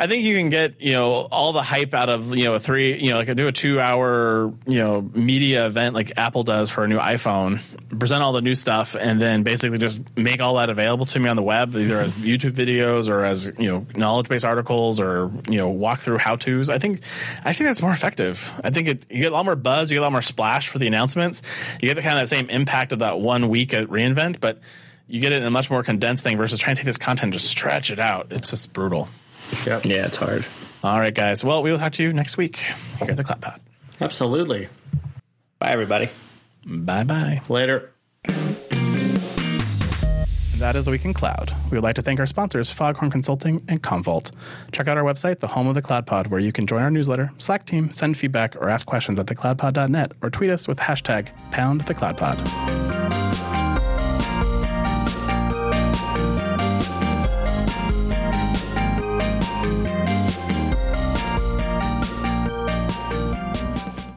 [0.00, 2.60] I think you can get you know all the hype out of you know a
[2.60, 6.70] three you know like do a two hour you know media event like Apple does
[6.70, 7.60] for a new iPhone,
[7.98, 11.28] present all the new stuff, and then basically just make all that available to me
[11.28, 15.32] on the web, either as YouTube videos or as you know knowledge based articles or
[15.48, 16.70] you know walkthrough how tos.
[16.70, 17.00] I think
[17.44, 18.52] I think that's more effective.
[18.62, 20.68] I think it, you get a lot more buzz, you get a lot more splash
[20.68, 21.42] for the announcements,
[21.80, 24.60] you get the kind of same impact of that one week at reInvent, but
[25.08, 27.24] you get it in a much more condensed thing versus trying to take this content
[27.24, 28.28] and just stretch it out.
[28.30, 29.08] It's just brutal.
[29.66, 29.86] Yep.
[29.86, 30.44] Yeah, it's hard.
[30.82, 31.44] All right, guys.
[31.44, 33.60] Well, we will talk to you next week here at the Cloud Pod.
[34.00, 34.68] absolutely
[35.58, 36.08] Bye, everybody.
[36.64, 37.40] Bye bye.
[37.48, 37.90] later
[40.58, 41.54] That is the Week in Cloud.
[41.70, 44.32] We would like to thank our sponsors, Foghorn Consulting and Commvault.
[44.72, 46.90] Check out our website, the home of the Cloud Pod, where you can join our
[46.90, 51.28] newsletter, Slack team, send feedback, or ask questions at thecloudpod.net, or tweet us with hashtag
[51.52, 53.07] pound the Cloud Pod.